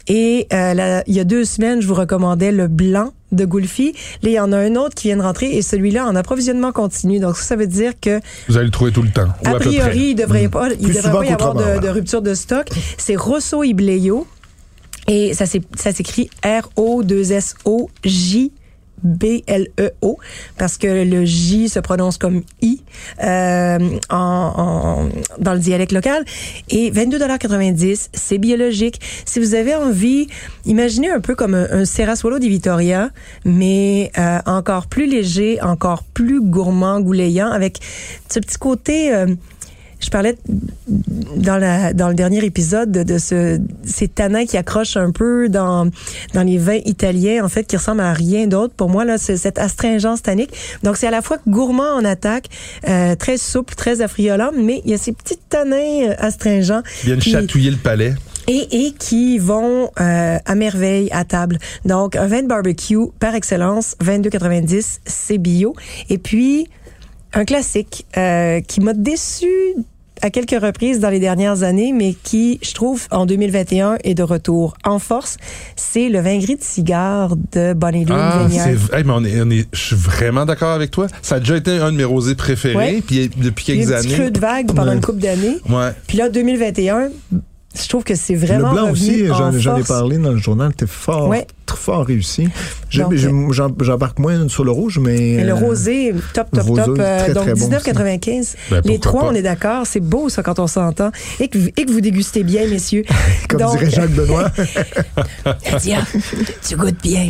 Et 0.07 0.47
euh, 0.53 0.73
là, 0.73 1.03
il 1.07 1.13
y 1.13 1.19
a 1.19 1.23
deux 1.23 1.45
semaines, 1.45 1.81
je 1.81 1.87
vous 1.87 1.93
recommandais 1.93 2.51
le 2.51 2.67
blanc 2.67 3.11
de 3.31 3.45
Gulfi. 3.45 3.93
Là, 4.21 4.29
il 4.29 4.33
y 4.33 4.39
en 4.39 4.51
a 4.51 4.57
un 4.57 4.75
autre 4.75 4.95
qui 4.95 5.07
vient 5.07 5.17
de 5.17 5.21
rentrer 5.21 5.57
et 5.57 5.61
celui-là 5.61 6.05
en 6.05 6.15
approvisionnement 6.15 6.71
continu. 6.71 7.19
Donc, 7.19 7.37
ça, 7.37 7.55
veut 7.55 7.67
dire 7.67 7.93
que 7.99 8.19
Vous 8.47 8.57
allez 8.57 8.65
le 8.65 8.71
trouver 8.71 8.91
tout 8.91 9.01
le 9.01 9.09
temps. 9.09 9.27
a 9.43 9.55
priori, 9.55 10.11
il 10.11 10.15
devrait 10.15 10.49
pas, 10.49 10.69
il 10.79 10.93
devrait 10.93 11.11
pas 11.11 11.25
y 11.25 11.29
avoir 11.29 11.55
de, 11.55 11.89
rupture 11.89 12.21
de 12.21 12.33
stock. 12.33 12.67
C'est 12.97 13.15
Rosso 13.15 13.63
Ibleo. 13.63 14.27
Et 15.09 15.33
ça 15.33 15.45
s'écrit 15.45 16.29
R-O-2-S-O-J. 16.43 18.51
B-L-E-O, 19.03 20.17
parce 20.57 20.77
que 20.77 21.03
le 21.03 21.25
J 21.25 21.69
se 21.69 21.79
prononce 21.79 22.17
comme 22.17 22.41
I 22.61 22.81
euh, 23.23 23.77
en, 24.09 24.17
en- 24.17 25.09
dans 25.39 25.53
le 25.53 25.59
dialecte 25.59 25.91
local. 25.91 26.23
Et 26.69 26.91
22,90 26.91 28.09
c'est 28.13 28.37
biologique. 28.37 28.99
Si 29.25 29.39
vous 29.39 29.53
avez 29.55 29.75
envie, 29.75 30.27
imaginez 30.65 31.09
un 31.09 31.19
peu 31.19 31.35
comme 31.35 31.53
un, 31.53 31.67
un 31.71 31.85
Serrasuolo 31.85 32.39
di 32.39 32.49
Vittoria, 32.49 33.09
mais 33.45 34.11
euh, 34.17 34.39
encore 34.45 34.87
plus 34.87 35.05
léger, 35.07 35.61
encore 35.61 36.03
plus 36.03 36.41
gourmand, 36.41 36.99
goulayant, 37.01 37.51
avec 37.51 37.79
ce 38.29 38.39
petit 38.39 38.57
côté... 38.57 39.13
euh, 39.13 39.27
je 39.99 40.09
parlais 40.09 40.35
dans 41.35 41.57
la 41.57 41.93
dans 41.93 42.07
le 42.09 42.13
dernier 42.13 42.43
épisode 42.45 42.91
de, 42.91 43.03
de 43.03 43.17
ce 43.17 43.59
ces 43.83 44.07
tanins 44.07 44.45
qui 44.45 44.57
accrochent 44.57 44.97
un 44.97 45.11
peu 45.11 45.49
dans 45.49 45.89
dans 46.33 46.43
les 46.43 46.57
vins 46.57 46.79
italiens 46.85 47.43
en 47.43 47.49
fait 47.49 47.63
qui 47.65 47.77
ressemblent 47.77 48.01
à 48.01 48.13
rien 48.13 48.47
d'autre 48.47 48.73
pour 48.75 48.89
moi 48.89 49.05
là 49.05 49.17
c'est 49.17 49.37
cette 49.37 49.57
astringence 49.59 50.21
tannique 50.21 50.51
donc 50.83 50.97
c'est 50.97 51.07
à 51.07 51.11
la 51.11 51.21
fois 51.21 51.37
gourmand 51.47 51.93
en 51.95 52.05
attaque 52.05 52.45
euh, 52.87 53.15
très 53.15 53.37
souple 53.37 53.75
très 53.75 54.01
affriolant 54.01 54.51
mais 54.55 54.81
il 54.85 54.91
y 54.91 54.93
a 54.93 54.97
ces 54.97 55.13
petits 55.13 55.37
tanins 55.49 56.09
euh, 56.09 56.15
astringents 56.19 56.81
Ils 57.03 57.05
viennent 57.07 57.19
qui- 57.19 57.31
chatouiller 57.31 57.71
le 57.71 57.77
palais. 57.77 58.13
et, 58.47 58.85
et 58.87 58.91
qui 58.91 59.39
vont 59.39 59.89
euh, 59.99 60.37
à 60.45 60.55
merveille 60.55 61.09
à 61.11 61.25
table. 61.25 61.57
Donc, 61.85 62.15
un 62.15 62.27
vin 62.27 62.43
de 62.43 62.47
barbecue 62.47 63.07
par 63.19 63.35
excellence, 63.35 63.95
22,90, 64.03 64.99
c'est 65.05 65.37
bio. 65.37 65.75
Et 66.09 66.17
puis, 66.17 66.67
un 67.37 67.45
classique 67.45 68.05
euh, 68.17 68.61
qui 68.61 68.81
m'a 68.81 68.93
déçu 68.93 69.47
à 70.23 70.31
quelques 70.31 70.59
reprises 70.59 70.99
dans 70.99 71.11
les 71.11 71.19
dernières 71.19 71.61
années, 71.61 71.93
mais 71.93 72.15
qui, 72.23 72.59
je 72.63 72.73
trouve, 72.73 73.05
en 73.11 73.27
2021 73.27 73.97
est 74.03 74.15
de 74.15 74.23
retour 74.23 74.75
en 74.83 74.97
force, 74.97 75.37
c'est 75.75 76.09
le 76.09 76.19
vin 76.19 76.39
gris 76.39 76.55
de 76.55 76.63
cigare 76.63 77.35
de 77.51 77.73
Bonnie 77.73 78.03
Lou 78.05 78.15
Ah, 78.17 78.47
hey, 78.49 79.03
mais 79.05 79.11
on 79.13 79.23
est, 79.23 79.39
on 79.41 79.49
est, 79.51 79.67
je 79.71 79.79
suis 79.79 79.95
vraiment 79.95 80.45
d'accord 80.45 80.71
avec 80.71 80.89
toi. 80.89 81.05
Ça 81.21 81.35
a 81.35 81.39
déjà 81.39 81.55
été 81.57 81.69
un 81.77 81.91
de 81.91 81.97
mes 81.97 82.03
rosés 82.03 82.33
préférés, 82.33 82.75
Ouais. 82.75 83.03
puis 83.05 83.29
depuis 83.37 83.65
Il 83.67 83.75
y 83.75 83.81
a 83.83 83.85
quelques 83.85 83.89
eu 83.91 83.93
un 83.93 83.97
années. 83.99 84.13
creux 84.23 84.31
de 84.31 84.39
vague 84.39 84.67
pendant 84.73 84.87
Ouais. 84.87 84.95
une 84.95 85.01
couple 85.01 85.19
d'années. 85.19 85.57
Ouais. 85.69 85.91
Puis 86.07 86.17
là, 86.17 86.29
2021, 86.29 87.09
je 87.79 87.87
trouve 87.87 88.03
que 88.03 88.15
c'est 88.15 88.33
vraiment 88.33 88.69
Le 88.69 88.73
blanc 88.73 88.91
aussi, 88.91 89.29
en 89.29 89.51
j'en 89.59 89.77
ai 89.77 89.83
parlé 89.83 90.17
dans 90.17 90.31
le 90.31 90.37
journal, 90.39 90.71
c'était 90.71 90.91
fort, 90.91 91.27
Ouais. 91.29 91.45
Très 91.67 91.77
fort 91.77 92.05
réussi. 92.05 92.47
J'embarque 92.89 94.19
moins 94.19 94.47
sur 94.49 94.63
le 94.63 94.71
rouge, 94.71 94.99
mais... 94.99 95.35
Mais 95.37 95.43
le 95.43 95.51
euh, 95.51 95.55
rosé, 95.55 96.13
top, 96.33 96.47
top, 96.51 96.63
rosé, 96.63 96.83
top. 96.83 96.97
euh, 96.99 97.19
très, 97.19 97.33
donc, 97.33 97.43
très 97.43 97.53
bon 97.53 97.69
19,95. 97.69 98.55
Ben, 98.71 98.81
les 98.85 98.99
trois, 98.99 99.21
pas? 99.21 99.27
on 99.29 99.35
est 99.35 99.41
d'accord. 99.41 99.85
C'est 99.85 99.99
beau, 99.99 100.29
ça, 100.29 100.41
quand 100.43 100.59
on 100.59 100.67
s'entend. 100.67 101.11
Et 101.39 101.47
que, 101.47 101.57
et 101.59 101.85
que 101.85 101.91
vous 101.91 102.01
dégustez 102.01 102.43
bien, 102.43 102.65
messieurs. 102.67 103.03
Comme 103.49 103.59
Donc, 103.59 103.77
dirait 103.79 103.91
Jacques 103.91 104.11
Benoît. 104.11 104.51
Nadia, 105.71 105.99
tu 106.67 106.75
goûtes 106.75 107.01
bien. 107.03 107.29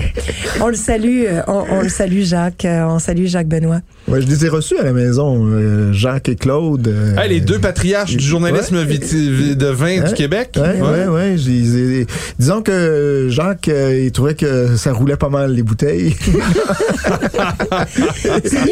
On 0.61 0.67
le 0.67 0.75
salue, 0.75 1.23
euh, 1.27 1.41
on, 1.47 1.65
on 1.69 1.81
le 1.81 1.89
salue, 1.89 2.21
Jacques. 2.23 2.65
On 2.67 2.99
salue 2.99 3.25
Jacques 3.25 3.47
Benoît. 3.47 3.81
ouais, 4.07 4.21
je 4.21 4.27
les 4.27 4.45
ai 4.45 4.49
reçus 4.49 4.77
à 4.77 4.83
la 4.83 4.93
maison, 4.93 5.45
euh, 5.47 5.91
Jacques 5.93 6.29
et 6.29 6.35
Claude. 6.35 6.87
euh, 6.87 7.15
les 7.27 7.41
deux 7.41 7.59
patriarches 7.59 8.15
du 8.15 8.23
journalisme 8.23 8.77
Ouais. 8.77 8.85
de 8.85 9.67
vin 9.67 9.85
Ouais. 10.01 10.07
du 10.07 10.13
Québec. 10.13 10.51
Ouais, 10.57 10.79
ouais, 10.81 11.07
ouais. 11.07 11.33
j'ai- 11.37 11.63
j'ai- 11.63 12.07
Disons 12.39 12.61
que 12.61 13.27
Jacques, 13.29 13.67
il 13.67 14.11
trouvait 14.11 14.26
que 14.35 14.75
ça 14.75 14.93
roulait 14.93 15.17
pas 15.17 15.29
mal 15.29 15.53
les 15.53 15.63
bouteilles. 15.63 16.15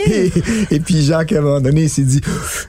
Et, 0.08 0.32
et 0.72 0.80
puis 0.80 1.04
Jacques, 1.04 1.32
à 1.32 1.40
un 1.40 1.42
moment 1.42 1.62
donné, 1.62 1.84
il 1.84 1.90
s'est 1.90 2.04
dit, 2.04 2.22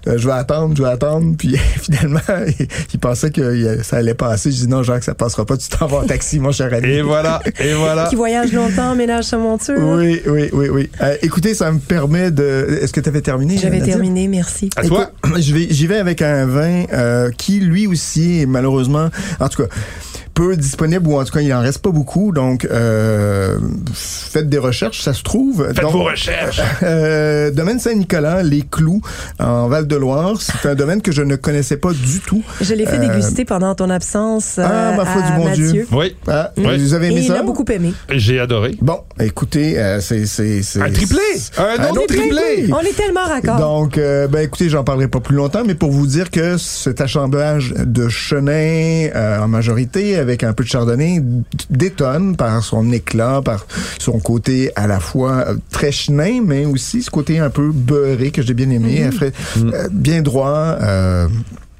euh, 0.06 0.18
je 0.18 0.26
vais 0.26 0.34
attendre, 0.34 0.74
je 0.76 0.82
vais 0.82 0.88
attendre. 0.88 1.34
Puis 1.36 1.56
finalement, 1.80 2.20
il, 2.46 2.66
il 2.92 3.00
pensait 3.00 3.30
que 3.30 3.82
ça 3.82 3.96
allait 3.96 4.14
passer. 4.14 4.50
Je 4.50 4.56
dis, 4.56 4.68
non, 4.68 4.82
Jacques, 4.82 5.04
ça 5.04 5.14
passera 5.14 5.44
pas. 5.44 5.56
Tu 5.56 5.68
t'en 5.68 5.86
vas 5.86 5.98
en 5.98 6.06
taxi, 6.06 6.38
mon 6.38 6.52
cher 6.52 6.72
ami. 6.72 6.88
Et 6.88 7.02
voilà, 7.02 7.40
et 7.60 7.74
voilà. 7.74 8.06
Qui 8.08 8.16
voyage 8.16 8.52
longtemps, 8.52 8.94
ménage 8.94 9.24
sa 9.24 9.38
monture. 9.38 9.76
Oui, 9.78 10.20
oui, 10.26 10.48
oui, 10.52 10.68
oui. 10.68 10.90
Euh, 11.02 11.16
écoutez, 11.22 11.54
ça 11.54 11.70
me 11.72 11.78
permet 11.78 12.30
de. 12.30 12.78
Est-ce 12.82 12.92
que 12.92 13.00
tu 13.00 13.08
avais 13.08 13.22
terminé? 13.22 13.58
J'avais 13.58 13.80
terminé, 13.80 14.28
merci. 14.28 14.70
À 14.76 14.82
toi. 14.82 15.10
Écoute, 15.24 15.42
je 15.42 15.54
vais, 15.54 15.66
j'y 15.70 15.86
vais 15.86 15.98
avec 15.98 16.22
un 16.22 16.46
vin 16.46 16.84
euh, 16.92 17.30
qui, 17.36 17.60
lui 17.60 17.86
aussi, 17.86 18.44
malheureusement, 18.46 19.10
en 19.40 19.48
tout 19.48 19.62
cas, 19.62 19.68
peu 20.36 20.54
disponible 20.56 21.08
ou 21.08 21.18
en 21.18 21.24
tout 21.24 21.32
cas 21.32 21.40
il 21.40 21.52
en 21.54 21.60
reste 21.60 21.78
pas 21.80 21.90
beaucoup. 21.90 22.30
Donc 22.30 22.64
euh, 22.70 23.58
faites 23.94 24.48
des 24.48 24.58
recherches, 24.58 25.00
ça 25.02 25.12
se 25.14 25.22
trouve. 25.22 25.66
Faites 25.68 25.80
Donc, 25.80 25.92
vos 25.92 26.04
recherches. 26.04 26.60
euh, 26.82 27.50
domaine 27.50 27.78
Saint-Nicolas, 27.80 28.42
les 28.42 28.62
Clous 28.62 29.00
en 29.40 29.66
Val-de-Loire, 29.68 30.34
c'est 30.40 30.68
un 30.68 30.74
domaine 30.74 31.00
que 31.02 31.10
je 31.10 31.22
ne 31.22 31.36
connaissais 31.36 31.78
pas 31.78 31.92
du 31.92 32.20
tout. 32.20 32.42
Je 32.60 32.74
l'ai 32.74 32.84
fait 32.86 32.98
déguster 32.98 33.44
pendant 33.44 33.74
ton 33.74 33.88
absence 33.90 34.58
Euh, 34.58 34.64
Ah, 34.66 34.92
euh, 34.92 34.96
ma 34.96 35.04
foi 35.06 35.22
à 35.22 35.30
du 35.30 35.36
bon 35.38 35.44
Mathieu. 35.46 35.72
Dieu. 35.72 35.86
Oui, 35.92 36.14
Ah, 36.28 36.52
Ouais. 36.58 36.76
Vous 36.78 36.94
avez 36.94 37.06
Et 37.06 37.10
aimé 37.12 37.20
il 37.22 37.26
ça? 37.28 37.40
a 37.40 37.42
beaucoup 37.42 37.64
aimé. 37.70 37.94
j'ai 38.10 38.38
adoré. 38.38 38.76
Bon, 38.82 38.98
écoutez, 39.18 39.78
euh, 39.78 40.00
c'est 40.00 40.26
c'est 40.26 40.62
c'est 40.62 40.82
Un 40.82 40.90
triplé! 40.90 41.18
Un 41.58 41.88
autre 41.90 42.06
triplé! 42.06 42.68
On 42.72 42.80
est 42.80 42.96
tellement 42.96 43.24
raccord. 43.24 43.56
Donc, 43.58 43.96
euh, 43.98 44.28
ben 44.28 44.40
écoutez, 44.40 44.68
j'en 44.68 44.84
parlerai 44.84 45.08
pas 45.08 45.20
plus 45.20 45.36
longtemps, 45.36 45.62
mais 45.66 45.74
pour 45.74 45.90
vous 45.90 46.06
dire 46.06 46.30
que 46.30 46.58
cet 46.58 47.00
assemblage 47.00 47.72
de 47.76 48.08
chenin 48.08 49.08
euh, 49.14 49.40
en 49.40 49.48
majorité, 49.48 50.18
avec 50.26 50.42
un 50.44 50.52
peu 50.52 50.64
de 50.64 50.68
chardonnay, 50.68 51.22
détonne 51.70 52.36
par 52.36 52.62
son 52.62 52.90
éclat, 52.92 53.40
par 53.44 53.66
son 53.98 54.18
côté 54.18 54.70
à 54.76 54.86
la 54.86 55.00
fois 55.00 55.44
euh, 55.48 55.54
très 55.70 55.92
chenin, 55.92 56.42
mais 56.44 56.64
aussi 56.66 57.02
ce 57.02 57.10
côté 57.10 57.38
un 57.38 57.50
peu 57.50 57.70
beurré 57.72 58.30
que 58.30 58.42
j'ai 58.42 58.54
bien 58.54 58.70
aimé, 58.70 59.04
Mm-hmm. 59.06 59.12
Fait, 59.12 59.32
euh, 59.58 59.88
bien 59.92 60.22
droit. 60.22 60.76
euh, 60.80 61.28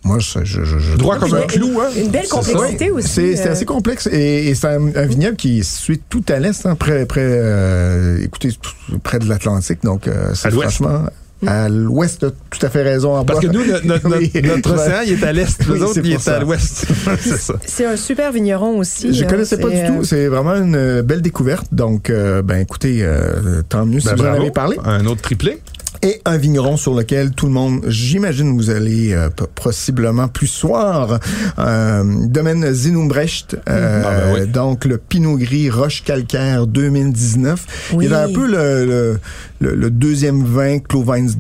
moi, 0.05 0.19
je, 0.21 0.45
je, 0.45 0.63
je, 0.65 0.79
je 0.79 0.97
Droit 0.97 1.17
comme 1.19 1.35
un 1.35 1.43
clou, 1.43 1.81
hein? 1.81 1.89
Une 1.97 2.11
belle 2.11 2.29
complexité 2.29 2.91
aussi. 2.93 3.09
c'est 3.09 3.49
euh, 3.49 3.53
assez 3.53 3.65
complexe 3.65 4.09
et, 4.13 4.49
et 4.49 4.55
c'est 4.55 4.69
un, 4.69 4.87
un 4.95 5.07
vignoble 5.07 5.35
qui 5.37 5.59
est 5.59 5.63
situé 5.65 6.01
tout 6.09 6.23
à 6.29 6.39
l'est, 6.39 6.65
hein, 6.65 6.77
près, 6.77 7.07
près, 7.07 7.23
euh, 7.25 8.19
écoutez, 8.23 8.51
tout- 8.53 8.99
près 9.03 9.19
de 9.19 9.29
l'Atlantique. 9.29 9.81
Donc, 9.83 10.07
euh, 10.07 10.31
c'est 10.35 10.47
À 10.49 10.51
l'ouest. 10.53 10.71
franchement 10.77 11.07
à 11.47 11.69
l'ouest. 11.69 12.21
t'as 12.21 12.31
Tout 12.31 12.65
à 12.67 12.71
fait 12.71 12.83
raison. 12.83 13.17
En 13.17 13.25
Parce 13.25 13.41
bas. 13.41 13.49
que 13.49 13.53
nous, 13.53 13.65
notre, 13.67 13.87
notre, 13.87 14.09
Oui. 14.19 14.31
notre- 14.35 14.47
notre 14.49 14.75
océan, 14.75 15.01
il 15.07 15.13
est 15.13 15.25
à 15.27 15.33
l'est. 15.33 15.59
Oui, 15.69 15.75
Les 15.77 15.83
autres, 15.83 15.95
c'est 15.95 16.01
il 16.01 16.13
est 16.13 16.19
ça. 16.19 16.37
à 16.37 16.41
l'ouest. 16.41 16.87
c'est 17.21 17.37
ça. 17.37 17.55
C'est 17.67 17.85
un 17.87 17.97
super 17.97 18.33
vigneron 18.33 18.79
aussi. 18.79 19.13
Je 19.13 19.25
hein. 19.25 19.27
connaissais 19.27 19.59
pas 19.59 19.69
C'est, 19.71 19.83
du 19.83 19.87
tout. 19.89 20.01
euh, 20.01 20.05
C'est 20.05 20.27
vraiment 20.29 20.55
une 20.55 20.77
euh, 20.77 21.03
belle 21.03 21.23
découverte. 21.23 21.67
Donc, 21.73 22.09
euh, 22.11 22.43
ben 22.43 22.57
écoutez, 22.59 22.99
euh, 23.03 23.63
tant 23.69 23.85
mieux 23.85 24.01
si 24.01 24.07
Ben, 24.09 24.15
vous 24.17 24.23
en 24.23 24.33
avez 24.35 24.51
parlé. 24.51 24.79
Un 24.85 25.05
autre 25.07 25.23
triplé. 25.23 25.59
Et 26.07 26.21
un 26.25 26.37
vigneron 26.37 26.77
sur 26.77 26.95
lequel 26.95 27.33
tout 27.33 27.47
le 27.47 27.53
monde, 27.53 27.81
j'imagine, 27.89 28.55
vous 28.57 28.71
allez 28.71 29.13
euh, 29.13 29.29
possiblement 29.57 30.29
plus 30.29 30.47
soir. 30.47 31.19
Euh, 31.59 32.05
domaine 32.29 32.73
Zinumbrecht, 32.73 33.57
euh, 33.69 34.03
Ah, 34.07 34.11
ben 34.35 34.43
oui. 34.43 34.47
donc 34.47 34.85
le 34.85 34.99
Pinot 34.99 35.37
Gris 35.37 35.69
Roche 35.69 36.05
Calcaire 36.05 36.69
2019. 36.69 37.91
Oui. 37.95 38.05
Il 38.05 38.13
est 38.13 38.15
un 38.15 38.33
peu 38.33 38.47
le, 38.47 38.85
le, 38.87 39.19
le- 39.61 39.75
le 39.75 39.91
deuxième 39.91 40.45
vin 40.45 40.79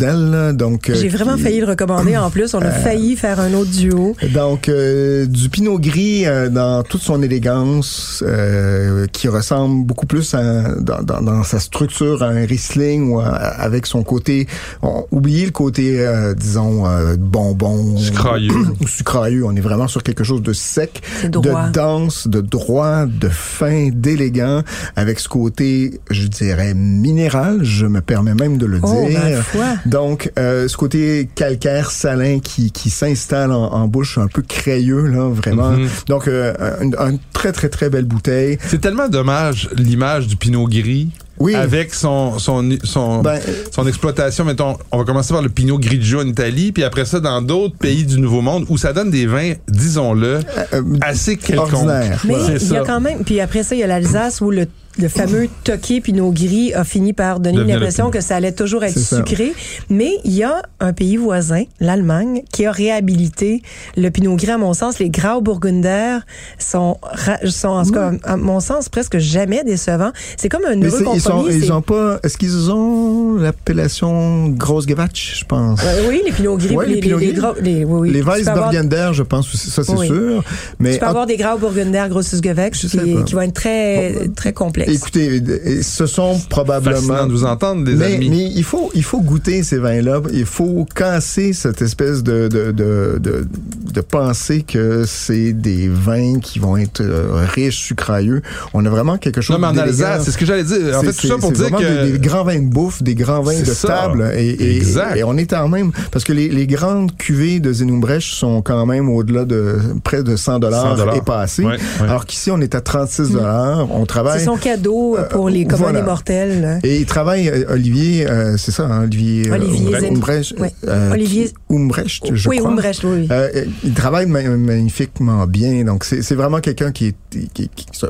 là. 0.02 0.52
Donc, 0.52 0.90
euh, 0.90 0.96
J'ai 1.00 1.08
vraiment 1.10 1.36
qui- 1.36 1.42
failli 1.42 1.60
le 1.60 1.66
recommander 1.66 2.16
en 2.16 2.30
plus. 2.30 2.52
On 2.54 2.60
a 2.60 2.70
failli 2.72 3.14
faire 3.14 3.38
un 3.38 3.54
autre 3.54 3.70
duo. 3.70 4.16
Donc, 4.34 4.68
euh, 4.68 5.26
du 5.26 5.48
Pinot 5.48 5.78
Gris 5.78 6.26
euh, 6.26 6.48
dans 6.48 6.82
toute 6.82 7.02
son 7.02 7.22
élégance, 7.22 8.24
euh, 8.26 9.06
qui 9.12 9.28
ressemble 9.28 9.86
beaucoup 9.86 10.06
plus 10.06 10.34
à- 10.34 10.74
dans, 10.80 11.02
dans- 11.04 11.22
dans 11.22 11.44
sa 11.44 11.60
structure 11.60 12.24
à 12.24 12.26
un 12.30 12.44
Riesling 12.46 13.10
ou 13.10 13.20
à- 13.20 13.26
avec 13.28 13.86
son 13.86 14.02
côté... 14.02 14.48
On, 14.82 15.04
oubliez 15.10 15.44
le 15.46 15.50
côté, 15.52 16.00
euh, 16.00 16.34
disons, 16.34 16.86
euh, 16.86 17.16
bonbon. 17.18 17.96
Sucrailleux. 17.96 18.52
ou 18.80 18.86
sucrailleux. 18.86 19.44
On 19.44 19.54
est 19.56 19.60
vraiment 19.60 19.88
sur 19.88 20.02
quelque 20.02 20.24
chose 20.24 20.42
de 20.42 20.52
sec, 20.52 21.02
C'est 21.20 21.30
droit. 21.30 21.68
de 21.68 21.72
dense, 21.72 22.28
de 22.28 22.40
droit, 22.40 23.06
de 23.06 23.28
fin, 23.28 23.88
d'élégant, 23.92 24.62
avec 24.96 25.20
ce 25.20 25.28
côté, 25.28 26.00
je 26.10 26.26
dirais, 26.26 26.74
minéral. 26.74 27.60
Je 27.62 27.86
me 27.86 28.00
permets 28.00 28.34
même 28.34 28.58
de 28.58 28.66
le 28.66 28.80
Oh, 28.82 29.06
dire. 29.08 29.42
foi. 29.42 29.64
Donc, 29.86 30.30
euh, 30.38 30.68
ce 30.68 30.76
côté 30.76 31.28
calcaire 31.34 31.90
salin 31.90 32.38
qui, 32.40 32.70
qui 32.72 32.90
s'installe 32.90 33.52
en, 33.52 33.72
en 33.72 33.88
bouche, 33.88 34.18
un 34.18 34.28
peu 34.28 34.42
crayeux, 34.42 35.06
là, 35.06 35.28
vraiment. 35.28 35.70
Mhm. 35.72 35.88
Donc, 36.08 36.28
euh, 36.28 36.54
une, 36.80 36.94
une 36.98 37.18
très, 37.32 37.52
très, 37.52 37.68
très 37.68 37.90
belle 37.90 38.04
bouteille. 38.04 38.58
C'est 38.66 38.80
tellement 38.80 39.08
dommage 39.08 39.68
l'image 39.76 40.26
du 40.26 40.36
Pinot 40.36 40.66
Gris 40.68 41.10
Oui. 41.38 41.54
avec 41.54 41.94
son 41.94 42.38
son 42.38 42.68
son, 42.84 43.22
Ben, 43.22 43.40
son 43.72 43.86
exploitation. 43.86 44.44
Mettons, 44.44 44.76
on 44.90 44.98
va 44.98 45.04
commencer 45.04 45.32
par 45.32 45.42
le 45.42 45.48
Pinot 45.48 45.78
Grigio 45.78 46.20
en 46.20 46.26
Italie, 46.26 46.72
puis 46.72 46.84
après 46.84 47.04
ça 47.04 47.20
dans 47.20 47.42
d'autres 47.42 47.76
pays 47.76 48.04
du 48.04 48.18
Nouveau 48.18 48.40
Monde 48.40 48.66
où 48.68 48.78
ça 48.78 48.92
donne 48.92 49.10
des 49.10 49.26
vins, 49.26 49.52
disons-le, 49.68 50.40
euh, 50.72 50.82
assez 51.00 51.36
quelconques. 51.36 51.72
Ordinaire. 51.74 52.22
Mais 52.26 52.34
il 52.60 52.72
y 52.72 52.76
a 52.76 52.84
quand 52.84 53.00
même. 53.00 53.24
Puis 53.24 53.40
après 53.40 53.62
ça, 53.62 53.74
il 53.74 53.80
y 53.80 53.82
a 53.82 53.86
l'Alsace 53.86 54.40
où 54.40 54.50
le, 54.50 54.66
le 54.98 55.08
fameux 55.08 55.48
toqué 55.64 56.00
Pinot 56.00 56.30
Gris 56.32 56.72
a 56.74 56.84
fini 56.84 57.12
par 57.12 57.40
donner 57.40 57.64
l'impression 57.64 58.04
Pinot. 58.04 58.18
que 58.18 58.20
ça 58.22 58.36
allait 58.36 58.52
toujours 58.52 58.82
être 58.84 58.98
ça. 58.98 59.18
sucré. 59.18 59.52
Mais 59.90 60.12
il 60.24 60.32
y 60.34 60.42
a 60.42 60.62
un 60.80 60.92
pays 60.92 61.16
voisin, 61.16 61.64
l'Allemagne, 61.80 62.42
qui 62.52 62.64
a 62.66 62.72
réhabilité 62.72 63.62
le 63.96 64.10
Pinot 64.10 64.36
Gris. 64.36 64.50
À 64.50 64.58
mon 64.58 64.72
sens, 64.74 64.98
les 64.98 65.10
Grauburgunder 65.10 66.18
sont, 66.58 66.98
ra- 67.02 67.38
sont 67.46 67.68
en 67.68 67.84
tout 67.84 67.92
cas, 67.92 68.12
à 68.24 68.36
mon 68.36 68.60
sens, 68.60 68.88
presque 68.88 69.18
jamais 69.18 69.64
décevants. 69.64 70.12
C'est 70.36 70.48
comme 70.48 70.64
un 70.64 70.80
heureux 70.80 70.90
c'est- 70.90 71.14
ils, 71.16 71.20
sont, 71.20 71.30
compromis. 71.30 71.54
ils 71.56 71.72
ont 71.72 71.82
pas. 71.82 72.18
Est-ce 72.22 72.38
qu'ils 72.38 72.70
ont 72.70 73.34
l'appellation 73.34 74.48
Grosse 74.48 74.86
Gewatch, 74.88 75.40
je 75.40 75.44
pense? 75.44 75.82
Ouais, 75.82 76.06
oui, 76.08 76.22
les 76.24 76.32
Pinots 76.32 76.56
Gris, 76.56 76.74
Ouais, 76.74 76.86
les, 76.86 76.94
les 76.94 77.00
Pinot 77.00 77.18
les, 77.18 77.26
les, 77.26 77.32
Gris. 77.32 77.40
gros- 77.40 77.54
les- 77.60 77.84
oui, 77.84 77.98
oui. 78.00 78.10
Les 78.10 78.20
Tu 78.20 78.24
peux 78.24 78.50
avoir- 78.50 79.12
je 79.12 79.22
pense 79.22 79.52
aussi, 79.54 79.70
ça 79.70 79.82
c'est 79.84 79.92
Oui. 79.92 80.06
sûr. 80.06 80.42
Mais 80.78 80.94
Tu 80.94 80.98
peux 81.00 81.06
en- 81.06 81.10
avoir 81.10 81.26
des 81.26 81.36
Grauburgunder 81.36 82.04
Grosses 82.08 82.40
Gewächs 82.42 82.80
Je 82.82 82.88
sais 82.88 82.98
qui, 82.98 83.24
qui 83.24 83.34
vont 83.34 83.40
être 83.42 83.54
très, 83.54 84.28
très 84.34 84.52
complexes. 84.52 84.85
Écoutez, 84.86 85.82
ce 85.82 86.06
sont 86.06 86.32
Fascinant 86.34 86.48
probablement 86.48 87.26
de 87.26 87.32
vous 87.32 87.44
entendre, 87.44 87.84
des 87.84 87.94
mais, 87.94 88.14
amis. 88.14 88.30
mais 88.30 88.50
il 88.54 88.64
faut 88.64 88.90
il 88.94 89.02
faut 89.04 89.20
goûter 89.20 89.62
ces 89.62 89.78
vins-là. 89.78 90.20
Il 90.32 90.46
faut 90.46 90.86
casser 90.94 91.52
cette 91.52 91.82
espèce 91.82 92.22
de 92.22 92.48
de 92.48 92.72
de 92.72 93.18
de, 93.20 93.46
de 93.92 94.00
penser 94.00 94.62
que 94.62 95.04
c'est 95.06 95.52
des 95.52 95.88
vins 95.88 96.38
qui 96.40 96.58
vont 96.58 96.76
être 96.76 97.00
euh, 97.00 97.44
riches, 97.54 97.78
sucrailleux. 97.78 98.42
On 98.74 98.84
a 98.84 98.90
vraiment 98.90 99.18
quelque 99.18 99.40
chose. 99.40 99.58
Non, 99.58 99.60
mais 99.72 99.78
en. 99.78 99.82
Alsace, 99.82 100.24
c'est 100.24 100.30
ce 100.30 100.38
que 100.38 100.46
j'allais 100.46 100.64
dire. 100.64 100.98
En 100.98 101.02
fait, 101.02 101.12
tout 101.12 101.26
ça 101.26 101.36
pour 101.38 101.52
dire 101.52 101.70
que... 101.70 102.04
des, 102.04 102.12
des 102.12 102.18
grands 102.18 102.44
vins 102.44 102.60
de 102.60 102.68
bouffe, 102.68 103.02
des 103.02 103.14
grands 103.14 103.42
vins 103.42 103.58
de 103.60 103.64
ça. 103.64 103.88
table. 103.88 104.30
Et, 104.36 104.50
et, 104.50 104.76
Exact. 104.76 105.16
et 105.16 105.24
on 105.24 105.36
est 105.36 105.52
en 105.52 105.68
même 105.68 105.92
parce 106.10 106.24
que 106.24 106.32
les, 106.32 106.48
les 106.48 106.66
grandes 106.66 107.16
cuvées 107.16 107.60
de 107.60 107.72
Zenumbrecht 107.72 108.32
sont 108.32 108.62
quand 108.62 108.86
même 108.86 109.08
au-delà 109.08 109.44
de 109.44 109.78
près 110.02 110.22
de 110.22 110.36
100 110.36 110.58
dollars 110.60 110.96
100 110.98 111.12
et. 111.12 111.64
Ouais, 111.64 111.64
ouais. 111.66 111.78
Alors 112.00 112.26
qu'ici 112.26 112.50
on 112.50 112.60
est 112.60 112.74
à 112.74 112.80
36 112.80 113.30
dollars. 113.32 113.88
On 113.90 114.06
travaille. 114.06 114.38
C'est 114.38 114.46
son 114.46 114.56
cadeau 114.76 115.16
euh, 115.16 115.28
pour 115.28 115.48
les 115.48 115.64
Euh, 115.64 115.68
communs 115.68 115.82
voilà. 115.90 116.02
mortels. 116.02 116.60
là. 116.60 116.78
Et 116.84 116.96
il 116.98 117.06
travaille, 117.06 117.48
euh, 117.48 117.64
Olivier, 117.70 118.28
euh, 118.28 118.56
c'est 118.56 118.70
ça, 118.72 118.84
hein, 118.84 119.02
Olivier, 119.04 119.50
Olivier 119.50 119.96
Umbrecht- 120.10 120.54
euh, 120.86 121.12
Olivier- 121.12 121.52
Umbrecht, 121.70 122.34
je 122.34 122.48
oui, 122.48 122.58
crois. 122.58 122.70
Umbrecht, 122.70 123.04
oui. 123.04 123.10
oui. 123.20 123.28
Euh, 123.30 123.64
il 123.84 123.92
travaille 123.94 124.26
ma- 124.26 124.42
magnifiquement 124.42 125.46
bien, 125.46 125.84
donc 125.84 126.04
c'est 126.04 126.34
vraiment 126.34 126.60
quelqu'un 126.60 126.92
qui 126.92 127.08
est, 127.08 127.14
qui, 127.52 127.68
qui- 127.68 127.86
c'est 127.92 128.06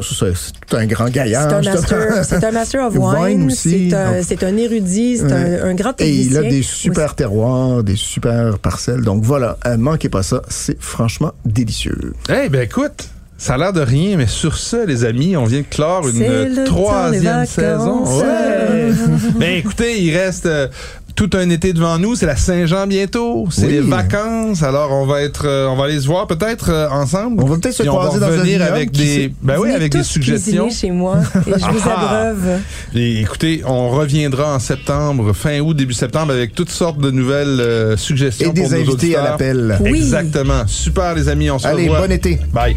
tout 0.68 0.76
un 0.76 0.86
grand 0.86 1.06
C'est 1.06 1.12
gaillard. 1.12 1.52
un, 1.52 1.62
c'est 1.62 1.70
master, 1.72 2.24
c'est 2.24 2.44
un 2.44 2.50
master 2.52 2.86
of 2.86 2.94
Wine 2.96 3.42
wine. 3.42 3.50
C'est 3.50 3.92
un, 3.94 4.48
un 4.48 4.56
érudit, 4.56 5.18
c'est 5.18 5.32
un, 5.32 5.64
un 5.70 5.74
grand 5.74 6.00
Et 6.00 6.10
il 6.10 6.16
technicien. 6.30 6.40
a 6.40 6.50
des 6.50 6.62
super 6.62 7.14
terroirs, 7.14 7.82
des 7.82 7.96
super 7.96 8.58
parcelles. 8.58 9.02
Donc 9.02 9.22
voilà, 9.22 9.58
euh, 9.66 9.76
manquez 9.76 10.08
pas 10.08 10.22
ça, 10.22 10.42
c'est 10.48 10.80
franchement 10.80 11.32
délicieux. 11.44 12.12
Eh 12.28 12.48
ben 12.48 12.62
écoute, 12.62 13.08
ça 13.38 13.54
a 13.54 13.58
l'air 13.58 13.72
de 13.72 13.80
rien, 13.82 14.16
mais 14.16 14.26
sur 14.26 14.56
ça, 14.56 14.84
les 14.86 15.04
amis, 15.04 15.36
on 15.36 15.44
vient 15.44 15.60
de 15.60 15.66
clore 15.66 16.06
une 16.08 16.64
troisième 16.64 17.44
saison. 17.46 18.04
Ouais. 18.20 18.90
ben 19.38 19.56
écoutez, 19.58 20.00
il 20.02 20.16
reste 20.16 20.46
euh, 20.46 20.68
tout 21.14 21.30
un 21.34 21.48
été 21.50 21.72
devant 21.74 21.98
nous. 21.98 22.14
C'est 22.14 22.26
la 22.26 22.36
Saint-Jean 22.36 22.86
bientôt. 22.86 23.46
C'est 23.50 23.66
Oui. 23.66 23.72
les 23.72 23.80
vacances. 23.80 24.62
Alors 24.62 24.90
on 24.92 25.04
va 25.06 25.22
être, 25.22 25.46
euh, 25.46 25.66
on 25.68 25.76
va 25.76 25.84
aller 25.84 26.00
se 26.00 26.06
voir 26.06 26.26
peut-être 26.26 26.70
euh, 26.70 26.88
ensemble. 26.90 27.42
On 27.42 27.46
va 27.46 27.56
peut-être 27.56 27.74
se 27.74 27.82
croiser 27.82 28.20
dans 28.20 28.30
vignoble, 28.30 28.62
avec 28.62 28.90
des, 28.90 29.32
ben 29.42 29.56
oui, 29.58 29.70
avec 29.70 29.92
des 29.92 30.02
suggestions. 30.02 30.70
chez 30.70 30.90
moi 30.90 31.18
et 31.46 31.52
je 31.58 31.64
vous 31.70 31.80
Ah. 31.88 32.00
abreuve. 32.30 32.60
Et 32.94 33.20
écoutez, 33.20 33.62
on 33.66 33.90
reviendra 33.90 34.54
en 34.54 34.58
septembre, 34.58 35.32
fin 35.34 35.60
août, 35.60 35.74
début 35.76 35.94
septembre, 35.94 36.32
avec 36.32 36.54
toutes 36.54 36.70
sortes 36.70 36.98
de 37.00 37.10
nouvelles 37.10 37.60
euh, 37.60 37.96
suggestions 37.98 38.50
Et 38.50 38.52
des 38.54 38.62
pour 38.62 38.70
nos 38.70 38.76
invités 38.76 39.16
à 39.16 39.22
l'appel. 39.24 39.76
Oui. 39.80 39.98
Exactement. 39.98 40.66
Super, 40.66 41.14
les 41.14 41.28
amis. 41.28 41.50
On 41.50 41.58
se 41.58 41.66
Allez, 41.66 41.84
revoit. 41.88 42.06
bon 42.06 42.12
été. 42.12 42.38
Bye. 42.52 42.76